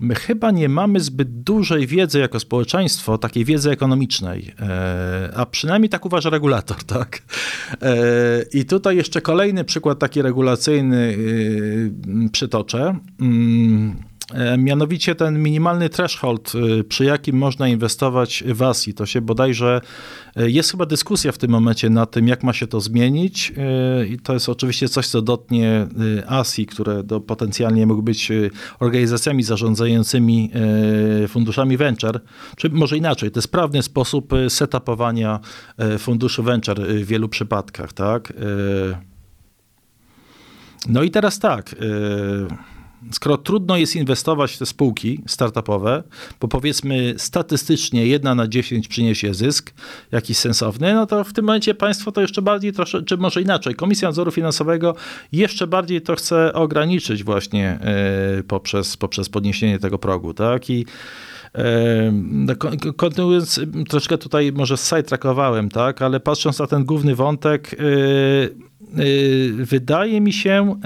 [0.00, 5.88] My chyba nie mamy zbyt dużej wiedzy jako społeczeństwo, takiej wiedzy ekonomicznej, e, a przynajmniej
[5.88, 7.22] tak uważa regulator, tak?
[8.52, 11.16] I tutaj jeszcze kolejny przykład taki regulacyjny
[12.32, 12.96] przytoczę.
[14.34, 19.80] E, mianowicie ten minimalny threshold, e, przy jakim można inwestować w ASI, to się bodajże
[20.36, 23.52] e, jest chyba dyskusja w tym momencie na tym, jak ma się to zmienić.
[24.10, 25.86] I to jest oczywiście coś, co dotknie
[26.26, 28.32] ASI, które do, potencjalnie mogą być
[28.80, 30.50] organizacjami zarządzającymi
[31.28, 32.20] funduszami venture,
[32.56, 35.40] czy może inaczej, to jest sprawny sposób setupowania
[35.98, 38.32] funduszy venture w wielu przypadkach, tak?
[40.88, 41.74] No i teraz tak
[43.10, 46.02] skoro trudno jest inwestować w te spółki startupowe,
[46.40, 49.74] bo powiedzmy statystycznie jedna na 10 przyniesie zysk
[50.12, 53.74] jakiś sensowny, no to w tym momencie państwo to jeszcze bardziej, trosze, czy może inaczej,
[53.74, 54.94] Komisja Nadzoru Finansowego
[55.32, 60.70] jeszcze bardziej to chce ograniczyć właśnie e, poprzez, poprzez podniesienie tego progu, tak?
[60.70, 60.86] I
[61.54, 62.54] e, no,
[62.96, 67.76] kontynuując, troszkę tutaj może sidetrackowałem, tak, ale patrząc na ten główny wątek, e,
[69.64, 70.80] wydaje mi się,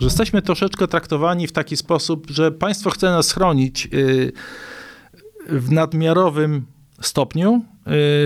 [0.00, 4.32] że jesteśmy troszeczkę traktowani w taki sposób, że państwo chce nas chronić y,
[5.48, 6.66] w nadmiarowym
[7.00, 7.54] stopniu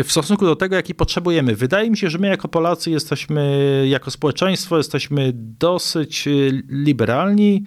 [0.00, 1.56] y, w stosunku do tego, jaki potrzebujemy.
[1.56, 7.64] Wydaje mi się, że my jako Polacy jesteśmy, jako społeczeństwo, jesteśmy dosyć y, liberalni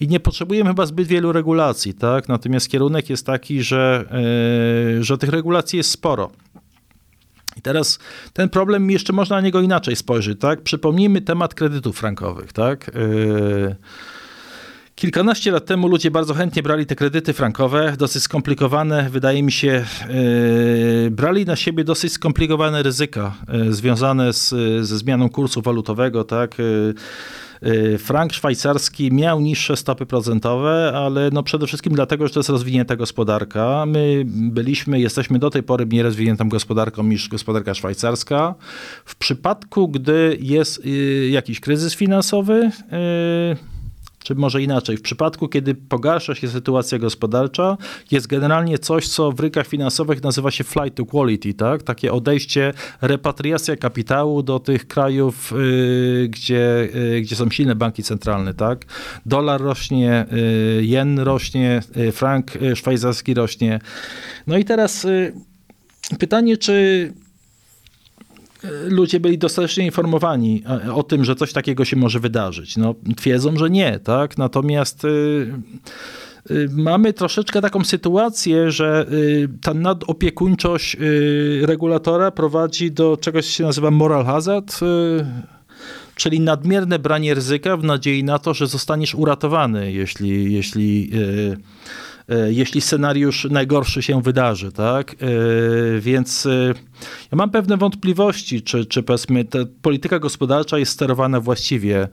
[0.00, 2.28] i nie potrzebujemy chyba zbyt wielu regulacji, tak?
[2.28, 4.04] Natomiast kierunek jest taki, że,
[5.00, 6.30] że tych regulacji jest sporo.
[7.56, 7.98] I teraz
[8.32, 10.62] ten problem jeszcze można na niego inaczej spojrzeć, tak?
[10.62, 12.90] Przypomnijmy temat kredytów frankowych, tak?
[12.94, 13.76] Yy...
[14.96, 19.84] Kilkanaście lat temu ludzie bardzo chętnie brali te kredyty frankowe, dosyć skomplikowane, wydaje mi się,
[20.08, 24.48] yy, brali na siebie dosyć skomplikowane ryzyka yy, związane z,
[24.86, 26.56] ze zmianą kursu walutowego, tak?
[27.98, 32.96] Frank szwajcarski miał niższe stopy procentowe, ale no przede wszystkim dlatego, że to jest rozwinięta
[32.96, 33.84] gospodarka.
[33.86, 38.54] My byliśmy, jesteśmy do tej pory mniej rozwiniętą gospodarką niż gospodarka szwajcarska.
[39.04, 42.70] W przypadku, gdy jest y, jakiś kryzys finansowy,
[43.52, 43.75] y,
[44.26, 47.76] Czy może inaczej, w przypadku, kiedy pogarsza się sytuacja gospodarcza,
[48.10, 51.82] jest generalnie coś, co w rynkach finansowych nazywa się flight to quality, tak?
[51.82, 58.54] Takie odejście, repatriacja kapitału do tych krajów, yy, gdzie, yy, gdzie są silne banki centralne,
[58.54, 58.84] tak?
[59.26, 60.26] Dolar rośnie,
[60.76, 63.80] yy, jen rośnie, y, frank y, szwajcarski rośnie.
[64.46, 65.32] No i teraz y,
[66.18, 67.12] pytanie, czy
[68.88, 72.76] ludzie byli dostatecznie informowani e, o tym, że coś takiego się może wydarzyć.
[72.76, 74.38] No, twierdzą, że nie, tak?
[74.38, 75.08] Natomiast y,
[76.50, 80.96] y, mamy troszeczkę taką sytuację, że y, ta nadopiekuńczość
[81.62, 84.80] regulatora prowadzi do czegoś, co się nazywa moral hazard,
[86.14, 91.10] czyli nadmierne branie ryzyka w nadziei na to, że zostaniesz uratowany, jeśli, jeśli
[92.48, 95.12] jeśli scenariusz najgorszy się wydarzy, tak?
[95.12, 95.16] E,
[96.00, 96.74] więc e,
[97.32, 102.08] ja mam pewne wątpliwości, czy, czy powiedzmy ta polityka gospodarcza jest sterowana właściwie E,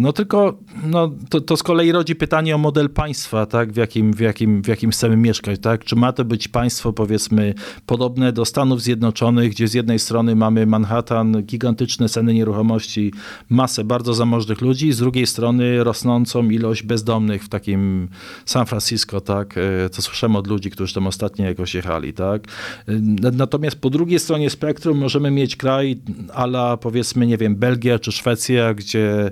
[0.00, 3.72] no tylko no, to, to z kolei rodzi pytanie o model państwa, tak?
[3.72, 5.60] w, jakim, w, jakim, w jakim chcemy mieszkać.
[5.60, 5.84] Tak?
[5.84, 7.54] Czy ma to być państwo, powiedzmy,
[7.86, 13.12] podobne do Stanów Zjednoczonych, gdzie z jednej strony mamy Manhattan, gigantyczne ceny nieruchomości,
[13.48, 18.08] masę bardzo zamożnych ludzi, z drugiej strony rosnącą ilość bezdomnych w takim
[18.44, 19.54] San Francisco, tak?
[19.58, 22.12] E, co słyszymy od ludzi, którzy tam ostatnio jakoś jechali.
[22.12, 22.46] Tak?
[22.88, 22.92] E,
[23.32, 26.00] natomiast po drugiej stronie spektrum możemy mieć kraj
[26.34, 29.31] ala powiedzmy, nie wiem, Belgia czy Szwecja, gdzie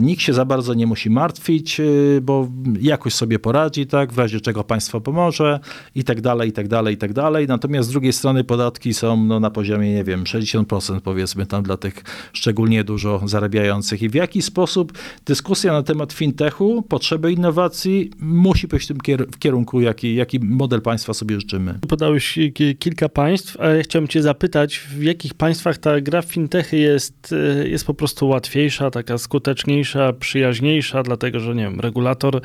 [0.00, 1.84] nikt się za bardzo nie musi martwić, e,
[2.22, 2.48] bo
[2.80, 5.60] jakoś sobie poradzi, tak, w razie czego państwo pomoże
[5.94, 7.46] i tak dalej, i tak dalej, i tak dalej.
[7.46, 11.76] Natomiast z drugiej strony podatki są no, na poziomie, nie wiem, 60% powiedzmy tam dla
[11.76, 14.02] tych szczególnie dużo zarabiających.
[14.02, 14.92] I w jaki sposób
[15.26, 18.98] dyskusja na temat fintechu, potrzeby innowacji musi pójść w tym
[19.38, 21.78] kierunku, jaki, jaki model państwa sobie życzymy.
[21.88, 22.38] Podałeś
[22.78, 27.34] kilka państw, a ja chciałem cię zapytać, w jakich państwach ta gra w fintechy jest,
[27.62, 32.40] e, jest po prostu łatwiejsza, taka skuteczniejsza, przyjaźniejsza, dlatego że nie wiem, regulator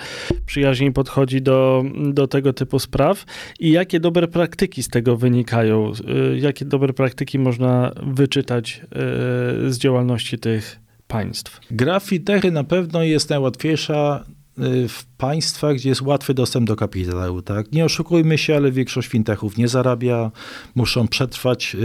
[0.45, 3.25] przyjaźniej podchodzi do, do tego typu spraw
[3.59, 5.91] i jakie dobre praktyki z tego wynikają?
[6.33, 11.59] Y, jakie dobre praktyki można wyczytać y, z działalności tych państw?
[11.71, 14.25] Gra fintechy na pewno jest najłatwiejsza
[14.59, 17.41] y, w państwach, gdzie jest łatwy dostęp do kapitału.
[17.41, 17.71] Tak?
[17.71, 20.31] Nie oszukujmy się, ale większość fintechów nie zarabia,
[20.75, 21.77] muszą przetrwać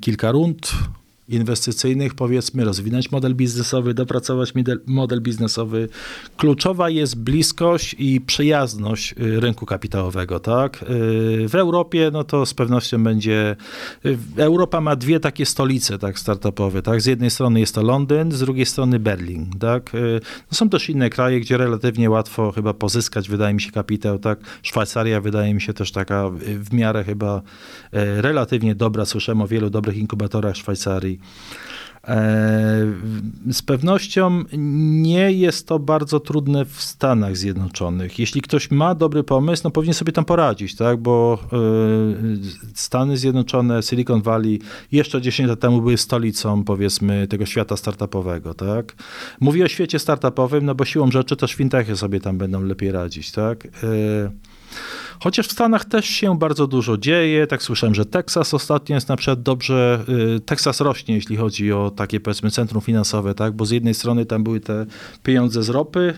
[0.00, 0.72] kilka rund,
[1.30, 4.52] inwestycyjnych, powiedzmy, rozwinąć model biznesowy, dopracować
[4.86, 5.88] model biznesowy.
[6.36, 10.82] Kluczowa jest bliskość i przyjazność y, rynku kapitałowego, tak?
[10.82, 10.86] Y,
[11.48, 13.56] w Europie, no to z pewnością będzie,
[14.06, 17.00] y, Europa ma dwie takie stolice, tak, startupowe, tak?
[17.00, 19.92] Z jednej strony jest to Londyn, z drugiej strony Berlin, tak?
[20.50, 24.40] No są też inne kraje, gdzie relatywnie łatwo chyba pozyskać, wydaje mi się, kapitał, tak?
[24.62, 27.42] Szwajcaria wydaje mi się też taka w miarę chyba
[28.16, 31.19] relatywnie dobra, słyszałem o wielu dobrych inkubatorach Szwajcarii.
[32.04, 32.86] E,
[33.50, 38.18] z pewnością nie jest to bardzo trudne w Stanach Zjednoczonych.
[38.18, 40.98] Jeśli ktoś ma dobry pomysł, no powinien sobie tam poradzić, tak?
[40.98, 41.56] bo e,
[42.74, 44.60] Stany Zjednoczone, Silicon Valley
[44.92, 48.54] jeszcze 10 lat temu były stolicą, powiedzmy, tego świata startupowego.
[48.54, 48.94] Tak?
[49.40, 53.32] Mówię o świecie startupowym, no bo siłą rzeczy też fintechy sobie tam będą lepiej radzić.
[53.32, 53.68] Tak?
[55.22, 57.46] Chociaż w Stanach też się bardzo dużo dzieje.
[57.46, 60.04] Tak słyszałem, że Teksas ostatnio jest na przykład dobrze,
[60.36, 63.52] y, Teksas rośnie, jeśli chodzi o takie powiedzmy centrum finansowe, tak?
[63.52, 64.86] Bo z jednej strony tam były te
[65.22, 66.14] pieniądze z ropy,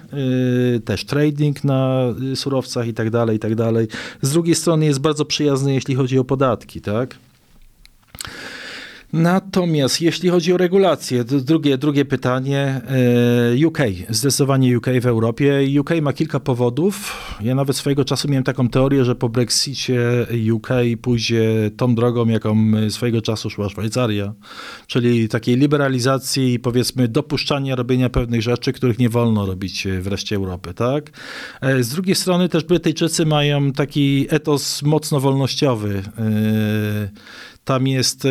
[0.76, 3.88] y, też trading na y, surowcach i tak dalej, i tak dalej.
[4.22, 7.16] Z drugiej strony jest bardzo przyjazny, jeśli chodzi o podatki, tak?
[9.12, 12.80] Natomiast jeśli chodzi o regulacje, drugie, drugie pytanie,
[13.62, 15.80] e, UK, zdecydowanie UK w Europie.
[15.80, 17.16] UK ma kilka powodów.
[17.40, 20.68] Ja nawet swojego czasu miałem taką teorię, że po Brexicie UK
[21.02, 22.56] pójdzie tą drogą, jaką
[22.90, 24.34] swojego czasu szła Szwajcaria,
[24.86, 30.36] czyli takiej liberalizacji i powiedzmy dopuszczania robienia pewnych rzeczy, których nie wolno robić w reszcie
[30.36, 31.10] Europy, tak?
[31.60, 36.02] E, z drugiej strony też Brytyjczycy mają taki etos mocno wolnościowy.
[37.62, 38.28] E, tam jest, e,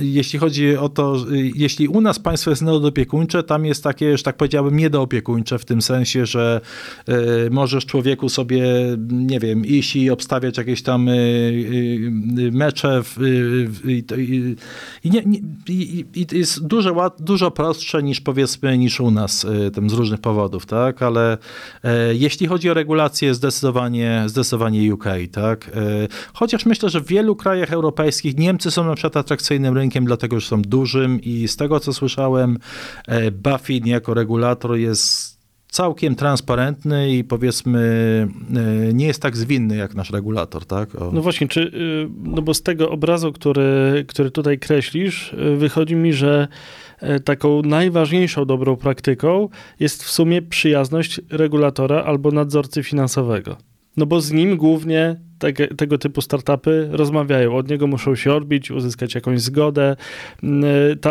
[0.00, 1.16] jeśli chodzi o to,
[1.54, 5.82] jeśli u nas państwo jest nieopiekuńcze, tam jest takie, że tak powiedziałbym, niedoopiekuńcze w tym
[5.82, 6.60] sensie, że
[7.08, 7.14] e,
[7.50, 8.62] możesz człowieku sobie,
[9.10, 11.12] nie wiem, iść i obstawiać jakieś tam e,
[12.52, 13.02] mecze
[13.84, 14.04] i,
[15.04, 15.22] i, nie,
[15.68, 20.66] i, i jest dużo, dużo prostsze niż powiedzmy niż u nas tym z różnych powodów,
[20.66, 21.38] tak, ale
[22.12, 25.70] jeśli chodzi o regulacje, zdecydowanie, zdecydowanie UK, tak,
[26.34, 28.38] chociaż myślę, że w wielu krajach europejskich europejskich.
[28.38, 32.58] Niemcy są na przykład atrakcyjnym rynkiem, dlatego że są dużym i z tego co słyszałem,
[33.06, 37.80] e, Buffin jako regulator jest całkiem transparentny i powiedzmy
[38.88, 40.94] e, nie jest tak zwinny jak nasz regulator, tak?
[40.94, 41.10] O.
[41.12, 45.96] No właśnie, czy, y, no bo z tego obrazu, który, który tutaj kreślisz, y, wychodzi
[45.96, 46.48] mi, że
[47.00, 49.48] e, taką najważniejszą dobrą praktyką
[49.80, 53.56] jest w sumie przyjazność regulatora albo nadzorcy finansowego.
[53.96, 57.56] No bo z nim głównie te, tego typu startupy rozmawiają.
[57.56, 59.96] Od niego muszą się odbić, uzyskać jakąś zgodę.
[60.42, 60.64] Mm,
[61.00, 61.10] ta,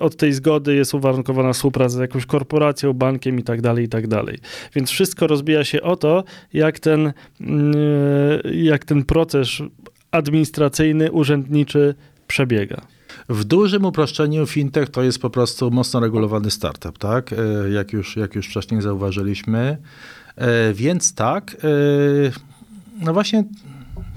[0.00, 4.06] od tej zgody jest uwarunkowana współpraca z jakąś korporacją, bankiem i tak dalej, i tak
[4.06, 4.38] dalej.
[4.74, 7.74] Więc wszystko rozbija się o to, jak ten, mm,
[8.54, 9.48] jak ten proces
[10.10, 11.94] administracyjny, urzędniczy
[12.26, 12.80] przebiega.
[13.28, 17.32] W dużym uproszczeniu fintech to jest po prostu mocno regulowany startup, tak?
[17.32, 17.36] E,
[17.70, 19.76] jak już, jak już wcześniej zauważyliśmy.
[20.36, 22.49] E, więc tak, e,
[23.00, 23.44] no właśnie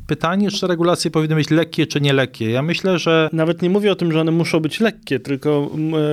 [0.07, 2.51] pytanie, czy regulacje powinny być lekkie, czy nie lekkie.
[2.51, 3.29] Ja myślę, że...
[3.33, 5.69] Nawet nie mówię o tym, że one muszą być lekkie, tylko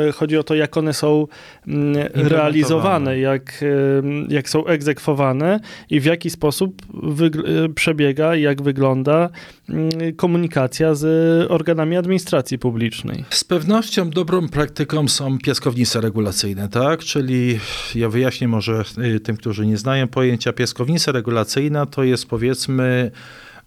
[0.09, 1.27] e, chodzi o to, jak one są
[2.15, 3.65] realizowane, jak,
[4.29, 5.61] jak są egzekwowane
[5.91, 6.83] i w jaki sposób
[7.75, 9.29] przebiega i jak wygląda
[10.17, 13.25] komunikacja z organami administracji publicznej.
[13.31, 17.01] Z pewnością dobrą praktyką są piaskownice regulacyjne, tak?
[17.01, 17.59] Czyli
[17.95, 20.53] ja wyjaśnię może y, tym, którzy nie znają pojęcia.
[20.53, 23.11] Piaskownica regulacyjna to jest powiedzmy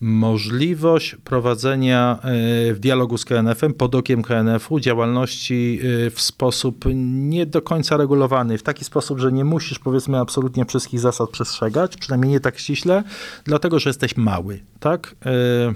[0.03, 7.45] możliwość prowadzenia e, w dialogu z KNF-em, pod okiem KNF-u, działalności e, w sposób nie
[7.45, 12.31] do końca regulowany, w taki sposób, że nie musisz powiedzmy absolutnie wszystkich zasad przestrzegać, przynajmniej
[12.31, 13.03] nie tak ściśle,
[13.43, 15.15] dlatego, że jesteś mały, tak?
[15.25, 15.73] E,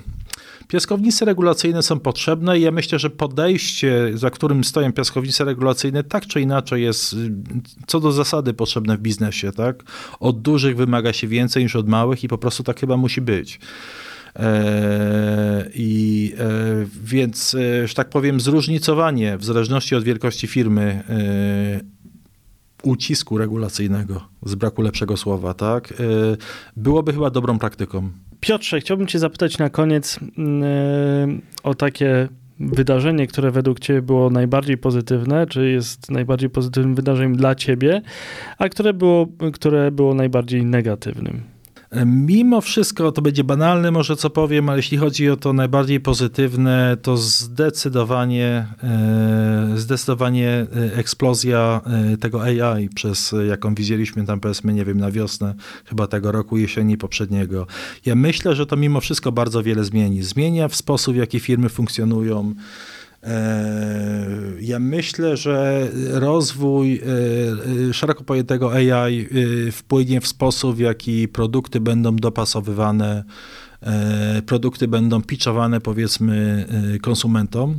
[0.67, 6.27] piaskownice regulacyjne są potrzebne i ja myślę, że podejście, za którym stoją piaskownice regulacyjne, tak
[6.27, 7.15] czy inaczej jest
[7.87, 9.51] co do zasady potrzebne w biznesie.
[9.51, 9.83] Tak?
[10.19, 13.59] Od dużych wymaga się więcej niż od małych i po prostu tak chyba musi być.
[14.37, 16.45] E, I e,
[17.03, 21.03] więc, e, że tak powiem, zróżnicowanie w zależności od wielkości firmy
[22.83, 25.93] ucisku regulacyjnego, z braku lepszego słowa, tak,
[26.77, 28.09] byłoby chyba dobrą praktyką.
[28.39, 32.27] Piotrze, chciałbym Cię zapytać na koniec mm, o takie
[32.59, 38.01] wydarzenie, które według Ciebie było najbardziej pozytywne, czy jest najbardziej pozytywnym wydarzeniem dla Ciebie,
[38.57, 41.56] a które było, które było najbardziej negatywnym?
[42.05, 46.97] Mimo wszystko, to będzie banalne może co powiem, ale jeśli chodzi o to najbardziej pozytywne,
[47.01, 51.81] to zdecydowanie, e, zdecydowanie e, eksplozja
[52.13, 56.57] e, tego AI przez, jaką widzieliśmy tam powiedzmy, nie wiem, na wiosnę chyba tego roku,
[56.57, 57.67] jesieni poprzedniego.
[58.05, 60.23] Ja myślę, że to mimo wszystko bardzo wiele zmieni.
[60.23, 62.53] Zmienia w sposób, w jaki firmy funkcjonują,
[63.06, 63.06] E,
[64.59, 67.01] ja myślę, że rozwój
[67.89, 69.27] e, szeroko pojętego AI
[69.67, 73.23] e, wpłynie w sposób, w jaki produkty będą dopasowywane,
[74.45, 76.65] produkty będą pitchowane powiedzmy
[77.01, 77.77] konsumentom.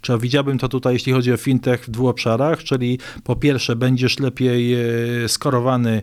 [0.00, 4.18] Czy widziałbym to tutaj, jeśli chodzi o fintech, w dwóch obszarach, czyli po pierwsze będziesz
[4.18, 4.76] lepiej
[5.26, 6.02] skorowany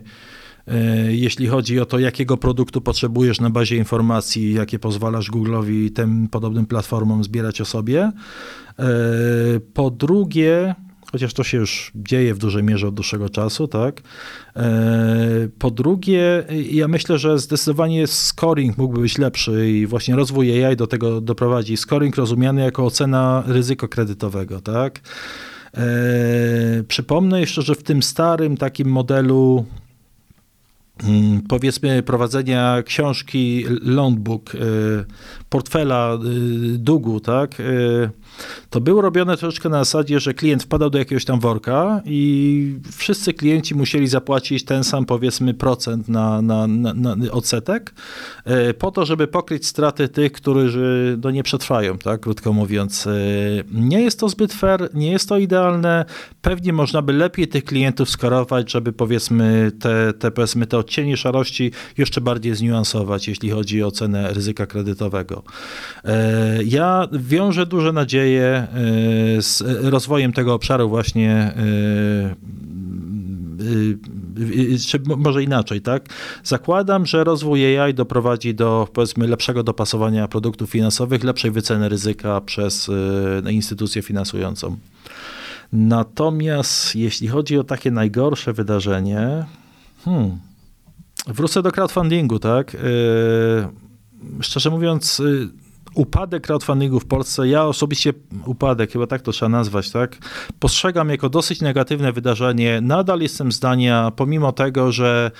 [1.08, 6.28] jeśli chodzi o to, jakiego produktu potrzebujesz na bazie informacji, jakie pozwalasz Google'owi i tym
[6.28, 8.12] podobnym platformom zbierać o sobie.
[8.78, 8.84] E,
[9.74, 10.74] po drugie,
[11.12, 14.02] chociaż to się już dzieje w dużej mierze od dłuższego czasu, tak.
[14.56, 20.76] E, po drugie, ja myślę, że zdecydowanie scoring mógłby być lepszy i właśnie rozwój AI
[20.76, 21.76] do tego doprowadzi.
[21.76, 25.00] Scoring rozumiany jako ocena ryzyka kredytowego, tak.
[26.88, 29.66] Przypomnę jeszcze, że w tym starym takim modelu
[31.48, 34.58] powiedzmy prowadzenia książki loanbook, y,
[35.50, 38.10] portfela y, długu, tak, y,
[38.70, 43.34] to było robione troszeczkę na zasadzie, że klient wpadał do jakiegoś tam worka i wszyscy
[43.34, 47.94] klienci musieli zapłacić ten sam powiedzmy procent na, na, na, na odsetek
[48.78, 53.08] po to, żeby pokryć straty tych, którzy no, nie przetrwają, tak, krótko mówiąc.
[53.72, 56.04] Nie jest to zbyt fair, nie jest to idealne.
[56.42, 61.72] Pewnie można by lepiej tych klientów skorować, żeby powiedzmy te, te, powiedzmy, te odcienie szarości
[61.98, 65.42] jeszcze bardziej zniuansować, jeśli chodzi o cenę ryzyka kredytowego.
[66.04, 68.68] E, ja wiążę duże nadzieje e,
[69.42, 71.54] z rozwojem tego obszaru właśnie e,
[74.88, 76.08] czy może inaczej, tak?
[76.44, 82.90] Zakładam, że rozwój AI doprowadzi do powiedzmy lepszego dopasowania produktów finansowych, lepszej wyceny ryzyka przez
[83.50, 84.76] instytucję finansującą.
[85.72, 89.44] Natomiast jeśli chodzi o takie najgorsze wydarzenie,
[90.04, 90.38] hmm,
[91.26, 92.76] Wrócę do crowdfundingu, tak?
[94.40, 95.48] Szczerze mówiąc, yy,
[95.96, 98.12] upadek crowdfundingu w Polsce, ja osobiście
[98.46, 100.16] upadek, chyba tak to trzeba nazwać, tak?
[100.58, 102.80] Postrzegam jako dosyć negatywne wydarzenie.
[102.80, 105.30] Nadal jestem zdania, pomimo tego, że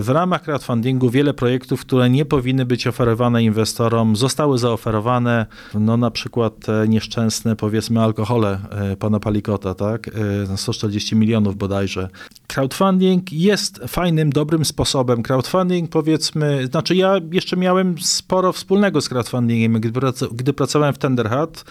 [0.00, 6.10] w ramach crowdfundingu wiele projektów, które nie powinny być oferowane inwestorom, zostały zaoferowane, no na
[6.10, 8.58] przykład te nieszczęsne, powiedzmy, alkohole
[8.98, 10.10] pana Palikota, tak,
[10.56, 12.08] 140 milionów bodajże.
[12.46, 15.22] Crowdfunding jest fajnym, dobrym sposobem.
[15.22, 20.00] Crowdfunding, powiedzmy, znaczy ja jeszcze miałem sporo wspólnego z crowdfundingiem, gdy,
[20.32, 21.64] gdy pracowałem w Tenderhat,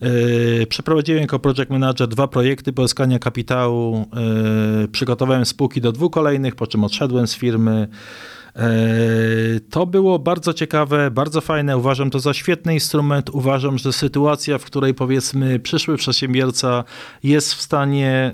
[0.00, 4.06] yy, przeprowadziłem jako project manager dwa projekty pozyskania kapitału,
[4.80, 7.88] yy, przygotowałem spółki do dwóch kolejnych, po czym odszedłem z firmy.
[8.56, 8.68] E,
[9.70, 11.76] to było bardzo ciekawe, bardzo fajne.
[11.76, 13.30] Uważam to za świetny instrument.
[13.30, 16.84] Uważam, że sytuacja, w której powiedzmy przyszły przedsiębiorca
[17.22, 18.32] jest w stanie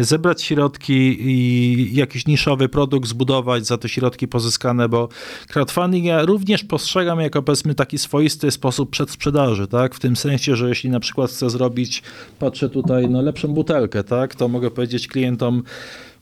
[0.00, 5.08] e, zebrać środki i jakiś niszowy produkt zbudować za te środki pozyskane, bo
[5.52, 9.94] crowdfunding ja również postrzegam jako powiedzmy taki swoisty sposób przedsprzedaży, tak?
[9.94, 12.02] W tym sensie, że jeśli na przykład chcę zrobić,
[12.38, 14.34] patrzę tutaj, no lepszą butelkę, tak?
[14.34, 15.62] To mogę powiedzieć klientom,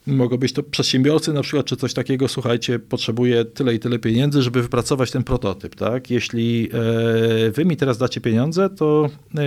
[0.06, 4.42] Mogą być to przedsiębiorcy na przykład, czy coś takiego, słuchajcie, potrzebuję tyle i tyle pieniędzy,
[4.42, 6.10] żeby wypracować ten prototyp, tak?
[6.10, 6.70] Jeśli
[7.46, 9.40] e, wy mi teraz dacie pieniądze, to e,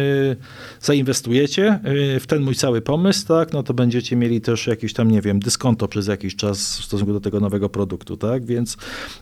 [0.82, 3.54] zainwestujecie e, w ten mój cały pomysł, tak?
[3.54, 7.14] No to będziecie mieli też jakiś tam, nie wiem, dyskonto przez jakiś czas w stosunku
[7.14, 8.46] do tego nowego produktu, tak?
[8.46, 8.78] Więc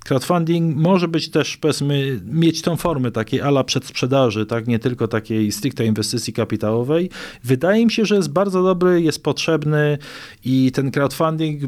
[0.05, 4.67] crowdfunding może być też, powiedzmy, mieć tą formę takiej ala przedsprzedaży, tak?
[4.67, 7.09] Nie tylko takiej stricte inwestycji kapitałowej.
[7.43, 9.97] Wydaje mi się, że jest bardzo dobry, jest potrzebny
[10.45, 11.61] i ten crowdfunding crowdfunding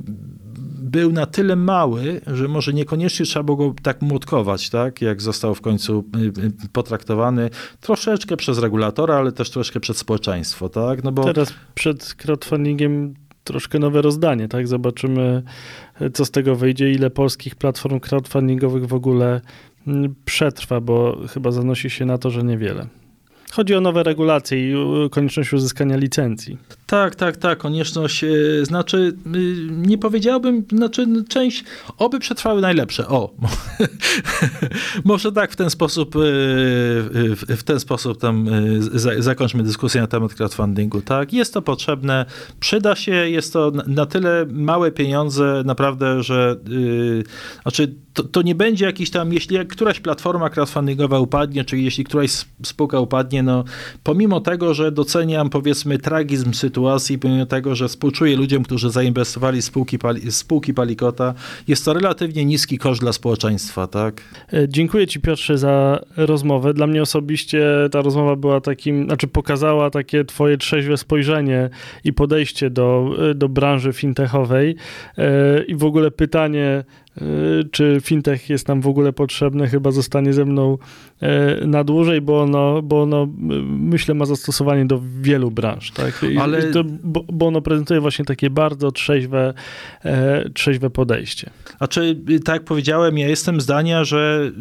[0.81, 5.55] był na tyle mały, że może niekoniecznie trzeba było go tak młotkować, tak, jak został
[5.55, 7.49] w końcu y, y, potraktowany
[7.81, 11.23] troszeczkę przez regulatora, ale też troszkę przez społeczeństwo, tak, no bo...
[11.23, 15.43] Teraz przed crowdfundingiem troszkę nowe rozdanie, tak, zobaczymy
[16.13, 19.41] co z tego wyjdzie, ile polskich platform crowdfundingowych w ogóle
[19.87, 22.87] mm, przetrwa, bo chyba zanosi się na to, że niewiele.
[23.51, 24.75] Chodzi o nowe regulacje i
[25.09, 26.57] konieczność uzyskania licencji.
[26.89, 28.27] Tak, tak, tak, konieczność, e,
[28.65, 31.63] znaczy y, nie powiedziałbym, znaczy część,
[31.97, 33.33] oby przetrwały najlepsze, o,
[35.03, 36.19] może tak w ten sposób, e,
[37.55, 42.25] w ten sposób tam e, zakończmy dyskusję na temat crowdfundingu, tak, jest to potrzebne,
[42.59, 46.55] przyda się, jest to na tyle małe pieniądze, naprawdę, że,
[47.61, 52.31] znaczy to, to nie będzie jakiś tam, jeśli któraś platforma crowdfundingowa upadnie, czy jeśli któraś
[52.63, 53.63] spółka upadnie, no
[54.03, 56.78] pomimo tego, że doceniam powiedzmy tragizm sytuacji,
[57.21, 59.97] pomimo tego, że współczuję ludziom, którzy zainwestowali w spółki,
[60.29, 61.33] spółki Palikota,
[61.67, 64.21] jest to relatywnie niski koszt dla społeczeństwa, tak?
[64.53, 66.73] E, dziękuję ci Piotrze za rozmowę.
[66.73, 71.69] Dla mnie osobiście ta rozmowa była takim, znaczy pokazała takie twoje trzeźwe spojrzenie
[72.03, 74.75] i podejście do, do branży fintechowej
[75.17, 77.08] e, i w ogóle pytanie, E,
[77.71, 80.77] czy fintech jest nam w ogóle potrzebny, chyba zostanie ze mną
[81.21, 83.27] e, na dłużej, bo ono, bo ono
[83.67, 86.25] myślę ma zastosowanie do wielu branż, tak?
[86.39, 86.63] Ale...
[86.63, 89.53] To, bo, bo ono prezentuje właśnie takie bardzo trzeźwe,
[90.05, 91.49] e, trzeźwe podejście.
[91.77, 94.51] Znaczy, tak jak powiedziałem, ja jestem zdania, że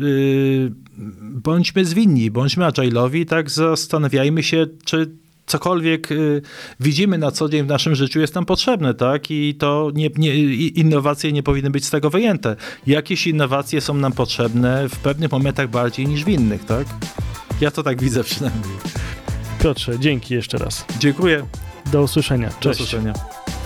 [1.21, 5.11] bądźmy zwinni, bądźmy agile'owi, tak zastanawiajmy się, czy
[5.49, 6.43] cokolwiek y,
[6.81, 9.31] widzimy na co dzień w naszym życiu jest nam potrzebne, tak?
[9.31, 12.57] I to nie, nie, innowacje nie powinny być z tego wyjęte.
[12.87, 16.87] Jakieś innowacje są nam potrzebne w pewnych momentach bardziej niż w innych, tak?
[17.61, 18.77] Ja to tak widzę przynajmniej.
[19.63, 20.85] Piotrze, dzięki jeszcze raz.
[20.99, 21.47] Dziękuję.
[21.93, 22.49] Do usłyszenia.
[22.49, 22.63] Cześć.
[22.63, 23.15] Do usłyszenia.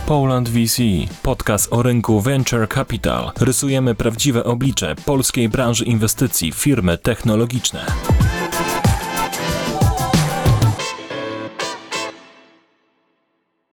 [0.06, 0.82] Poland VC,
[1.22, 3.30] podcast o rynku Venture Capital.
[3.40, 7.86] Rysujemy prawdziwe oblicze polskiej branży inwestycji, firmy technologiczne.